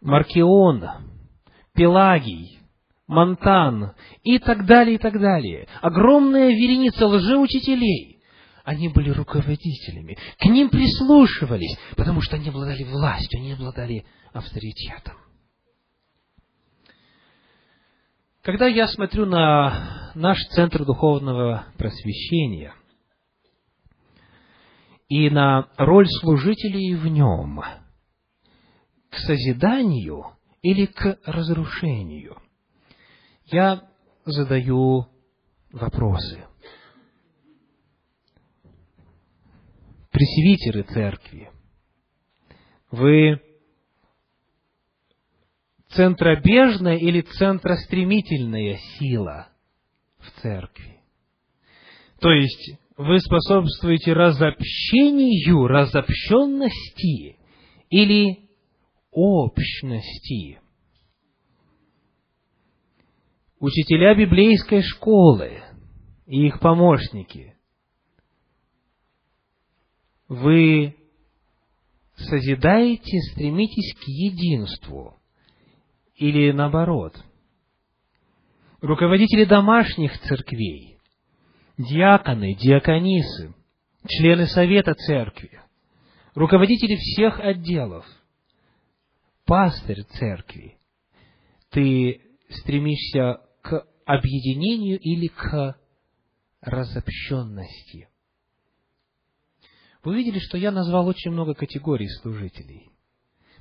Маркион, 0.00 0.84
Пелагий, 1.74 2.58
Монтан 3.06 3.94
и 4.24 4.38
так 4.38 4.66
далее, 4.66 4.96
и 4.96 4.98
так 4.98 5.20
далее. 5.20 5.68
Огромная 5.80 6.48
вереница 6.48 7.06
лжеучителей. 7.06 8.20
Они 8.64 8.88
были 8.88 9.10
руководителями. 9.10 10.18
К 10.38 10.46
ним 10.46 10.70
прислушивались, 10.70 11.78
потому 11.96 12.20
что 12.20 12.34
они 12.34 12.48
обладали 12.48 12.82
властью, 12.82 13.38
они 13.38 13.52
обладали 13.52 14.04
авторитетом. 14.32 15.14
Когда 18.42 18.66
я 18.66 18.88
смотрю 18.88 19.26
на 19.26 20.10
наш 20.14 20.38
Центр 20.48 20.84
Духовного 20.84 21.66
Просвещения 21.78 22.74
и 25.08 25.30
на 25.30 25.68
роль 25.76 26.08
служителей 26.08 26.94
в 26.94 27.06
нем, 27.06 27.62
к 29.10 29.16
созиданию 29.18 30.36
или 30.62 30.86
к 30.86 31.18
разрушению, 31.24 32.36
я 33.46 33.88
задаю 34.24 35.06
вопросы. 35.72 36.44
Пресвитеры 40.10 40.82
церкви, 40.82 41.50
вы 42.90 43.42
центробежная 45.88 46.96
или 46.96 47.20
центростремительная 47.20 48.78
сила 48.98 49.48
в 50.18 50.40
церкви. 50.40 51.00
То 52.20 52.30
есть 52.30 52.78
вы 52.96 53.20
способствуете 53.20 54.14
разобщению, 54.14 55.66
разобщенности 55.66 57.36
или 57.90 58.48
общности. 59.10 60.60
Учителя 63.66 64.14
библейской 64.14 64.80
школы 64.80 65.60
и 66.28 66.46
их 66.46 66.60
помощники, 66.60 67.56
вы 70.28 70.94
созидаете, 72.14 73.18
стремитесь 73.32 73.92
к 73.96 74.04
единству– 74.06 75.18
или 76.14 76.52
наоборот. 76.52 77.12
Руководители 78.80 79.44
домашних 79.44 80.16
церквей, 80.20 81.00
диаконы, 81.76 82.54
диаконисы, 82.54 83.52
члены 84.06 84.46
совета 84.46 84.94
церкви, 84.94 85.60
руководители 86.36 86.94
всех 86.94 87.40
отделов, 87.40 88.06
пастырь 89.44 90.04
церкви, 90.04 90.78
ты 91.70 92.20
стремишься 92.48 93.40
к 93.68 93.86
объединению 94.04 94.98
или 94.98 95.26
к 95.26 95.76
разобщенности. 96.60 98.08
Вы 100.04 100.16
видели, 100.16 100.38
что 100.38 100.56
я 100.56 100.70
назвал 100.70 101.08
очень 101.08 101.32
много 101.32 101.54
категорий 101.54 102.08
служителей. 102.08 102.90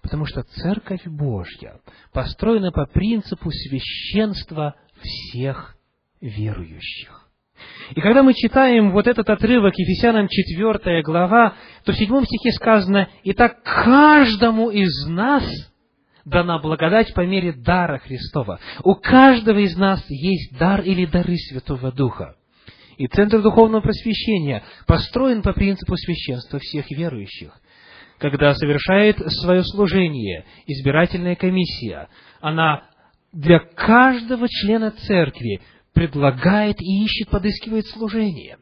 Потому 0.02 0.26
что 0.26 0.44
Церковь 0.44 1.06
Божья 1.08 1.82
построена 2.14 2.72
по 2.72 2.86
принципу 2.86 3.50
священства 3.50 4.76
всех 5.02 5.76
верующих. 6.22 7.28
И 7.96 8.02
когда 8.02 8.22
мы 8.22 8.34
читаем 8.36 8.92
вот 8.92 9.08
этот 9.08 9.30
отрывок 9.30 9.74
Ефесянам 9.76 10.28
4 10.28 11.02
глава, 11.02 11.56
то 11.84 11.94
в 11.94 11.96
7 11.96 12.26
стихе 12.26 12.52
сказано, 12.52 13.10
«Итак, 13.24 13.64
каждому 13.64 14.70
из 14.70 15.08
нас 15.08 15.44
дана 16.26 16.60
благодать 16.60 17.14
по 17.14 17.26
мере 17.26 17.54
дара 17.54 18.00
Христова». 18.00 18.60
У 18.84 18.96
каждого 18.96 19.60
из 19.60 19.78
нас 19.78 20.04
есть 20.10 20.58
дар 20.58 20.82
или 20.82 21.06
дары 21.06 21.38
Святого 21.38 21.92
Духа. 21.92 22.36
И 22.98 23.08
Центр 23.08 23.42
Духовного 23.42 23.82
Просвещения 23.82 24.64
построен 24.88 25.42
по 25.42 25.54
принципу 25.54 25.96
священства 25.96 26.60
всех 26.60 26.90
верующих 26.92 27.52
когда 28.18 28.54
совершает 28.56 29.18
свое 29.34 29.64
служение 29.64 30.46
избирательная 30.68 31.36
комиссия, 31.36 32.08
она 32.40 32.84
для 33.32 33.60
каждого 33.60 34.48
члена 34.48 34.92
церкви 34.92 35.62
предлагает 35.94 36.82
и 36.82 37.04
ищет, 37.04 37.30
подыскивает 37.30 37.86
служение. 37.88 38.58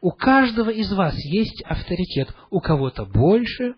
У 0.00 0.10
каждого 0.10 0.70
из 0.70 0.92
вас 0.92 1.14
есть 1.16 1.62
авторитет, 1.62 2.34
у 2.50 2.60
кого-то 2.60 3.04
больше, 3.04 3.74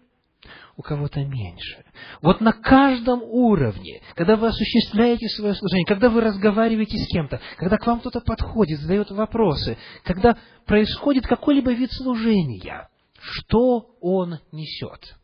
у 0.82 0.84
кого-то 0.84 1.24
меньше. 1.24 1.84
Вот 2.20 2.40
на 2.40 2.52
каждом 2.52 3.22
уровне, 3.22 4.02
когда 4.16 4.36
вы 4.36 4.48
осуществляете 4.48 5.28
свое 5.28 5.54
служение, 5.54 5.86
когда 5.86 6.10
вы 6.10 6.20
разговариваете 6.20 6.98
с 6.98 7.06
кем-то, 7.06 7.40
когда 7.56 7.78
к 7.78 7.86
вам 7.86 8.00
кто-то 8.00 8.20
подходит, 8.20 8.80
задает 8.80 9.10
вопросы, 9.12 9.78
когда 10.02 10.36
происходит 10.66 11.26
какой-либо 11.26 11.72
вид 11.72 11.92
служения, 11.92 12.88
что 13.20 13.96
он 14.00 14.40
несет? 14.50 15.16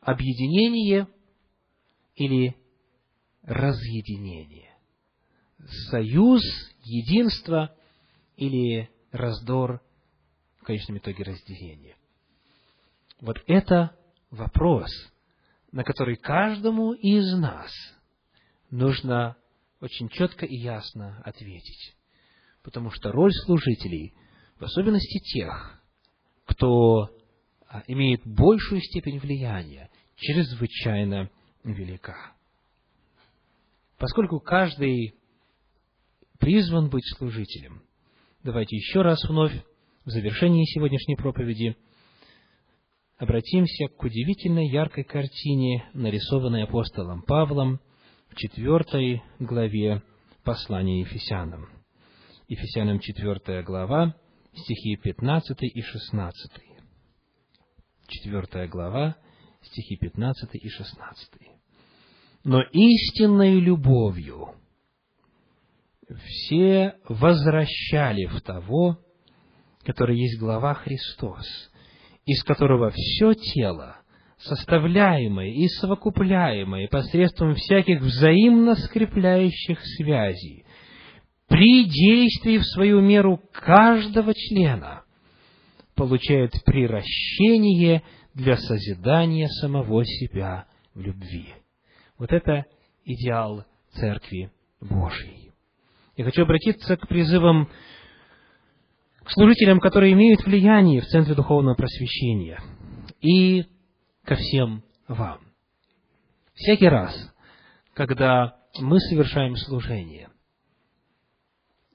Объединение 0.00 1.06
или 2.14 2.56
разъединение? 3.42 4.70
Союз, 5.90 6.42
единство 6.82 7.76
или 8.36 8.88
раздор, 9.12 9.82
в 10.62 10.64
конечном 10.64 10.96
итоге 10.96 11.24
разделение? 11.24 11.96
Вот 13.20 13.36
это 13.46 13.96
вопрос, 14.30 14.90
на 15.72 15.84
который 15.84 16.16
каждому 16.16 16.92
из 16.92 17.38
нас 17.38 17.70
нужно 18.70 19.36
очень 19.80 20.08
четко 20.08 20.46
и 20.46 20.56
ясно 20.56 21.20
ответить. 21.24 21.94
Потому 22.62 22.90
что 22.90 23.12
роль 23.12 23.32
служителей, 23.44 24.14
в 24.58 24.64
особенности 24.64 25.18
тех, 25.34 25.80
кто 26.46 27.10
а, 27.66 27.82
имеет 27.86 28.22
большую 28.26 28.80
степень 28.80 29.18
влияния, 29.18 29.90
чрезвычайно 30.16 31.30
велика. 31.62 32.34
Поскольку 33.98 34.40
каждый 34.40 35.14
призван 36.38 36.88
быть 36.88 37.04
служителем, 37.16 37.82
давайте 38.42 38.76
еще 38.76 39.02
раз 39.02 39.22
вновь 39.28 39.52
в 40.04 40.10
завершении 40.10 40.64
сегодняшней 40.64 41.16
проповеди 41.16 41.76
обратимся 43.20 43.88
к 43.88 44.02
удивительной 44.02 44.66
яркой 44.68 45.04
картине, 45.04 45.84
нарисованной 45.92 46.64
апостолом 46.64 47.20
Павлом 47.20 47.78
в 48.30 48.34
четвертой 48.36 49.22
главе 49.38 50.02
послания 50.42 51.00
Ефесянам. 51.00 51.68
Ефесянам 52.48 52.98
четвертая 52.98 53.62
глава, 53.62 54.16
стихи 54.54 54.96
15 54.96 55.62
и 55.62 55.82
16. 55.82 56.50
Четвертая 58.08 58.66
глава, 58.68 59.16
стихи 59.60 59.96
15 59.96 60.54
и 60.54 60.68
16. 60.70 61.28
«Но 62.44 62.62
истинной 62.62 63.60
любовью 63.60 64.54
все 66.08 66.94
возвращали 67.06 68.24
в 68.24 68.40
того, 68.40 68.98
который 69.84 70.18
есть 70.18 70.40
глава 70.40 70.72
Христос, 70.72 71.69
из 72.30 72.44
которого 72.44 72.92
все 72.94 73.34
тело, 73.34 73.96
составляемое 74.38 75.48
и 75.48 75.66
совокупляемое 75.66 76.86
посредством 76.86 77.56
всяких 77.56 78.00
взаимно 78.00 78.76
скрепляющих 78.76 79.80
связей, 79.96 80.64
при 81.48 81.86
действии 81.86 82.58
в 82.58 82.64
свою 82.66 83.00
меру 83.00 83.40
каждого 83.52 84.32
члена, 84.32 85.02
получает 85.96 86.52
приращение 86.64 88.04
для 88.34 88.56
созидания 88.58 89.48
самого 89.48 90.04
себя 90.04 90.66
в 90.94 91.00
любви. 91.00 91.48
Вот 92.16 92.32
это 92.32 92.64
идеал 93.04 93.64
Церкви 93.94 94.52
Божьей. 94.80 95.50
Я 96.16 96.24
хочу 96.24 96.42
обратиться 96.42 96.96
к 96.96 97.08
призывам 97.08 97.68
служителям, 99.32 99.80
которые 99.80 100.12
имеют 100.12 100.44
влияние 100.44 101.00
в 101.00 101.06
Центре 101.06 101.34
Духовного 101.34 101.74
Просвещения, 101.74 102.60
и 103.20 103.64
ко 104.24 104.36
всем 104.36 104.82
вам. 105.08 105.40
Всякий 106.54 106.88
раз, 106.88 107.14
когда 107.94 108.56
мы 108.78 108.98
совершаем 109.00 109.56
служение, 109.56 110.28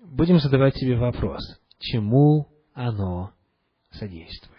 будем 0.02 0.40
задавать 0.40 0.76
себе 0.76 0.98
вопрос, 0.98 1.42
чему 1.80 2.48
оно 2.74 3.32
содействует. 3.92 4.56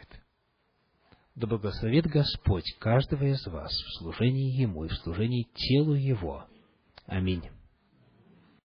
Да 1.34 1.46
благословит 1.46 2.06
Господь 2.06 2.64
каждого 2.78 3.24
из 3.24 3.46
вас 3.46 3.70
в 3.70 3.98
служении 3.98 4.58
Ему 4.58 4.86
и 4.86 4.88
в 4.88 4.94
служении 4.94 5.46
телу 5.54 5.94
Его. 5.94 6.46
Аминь. 7.06 7.42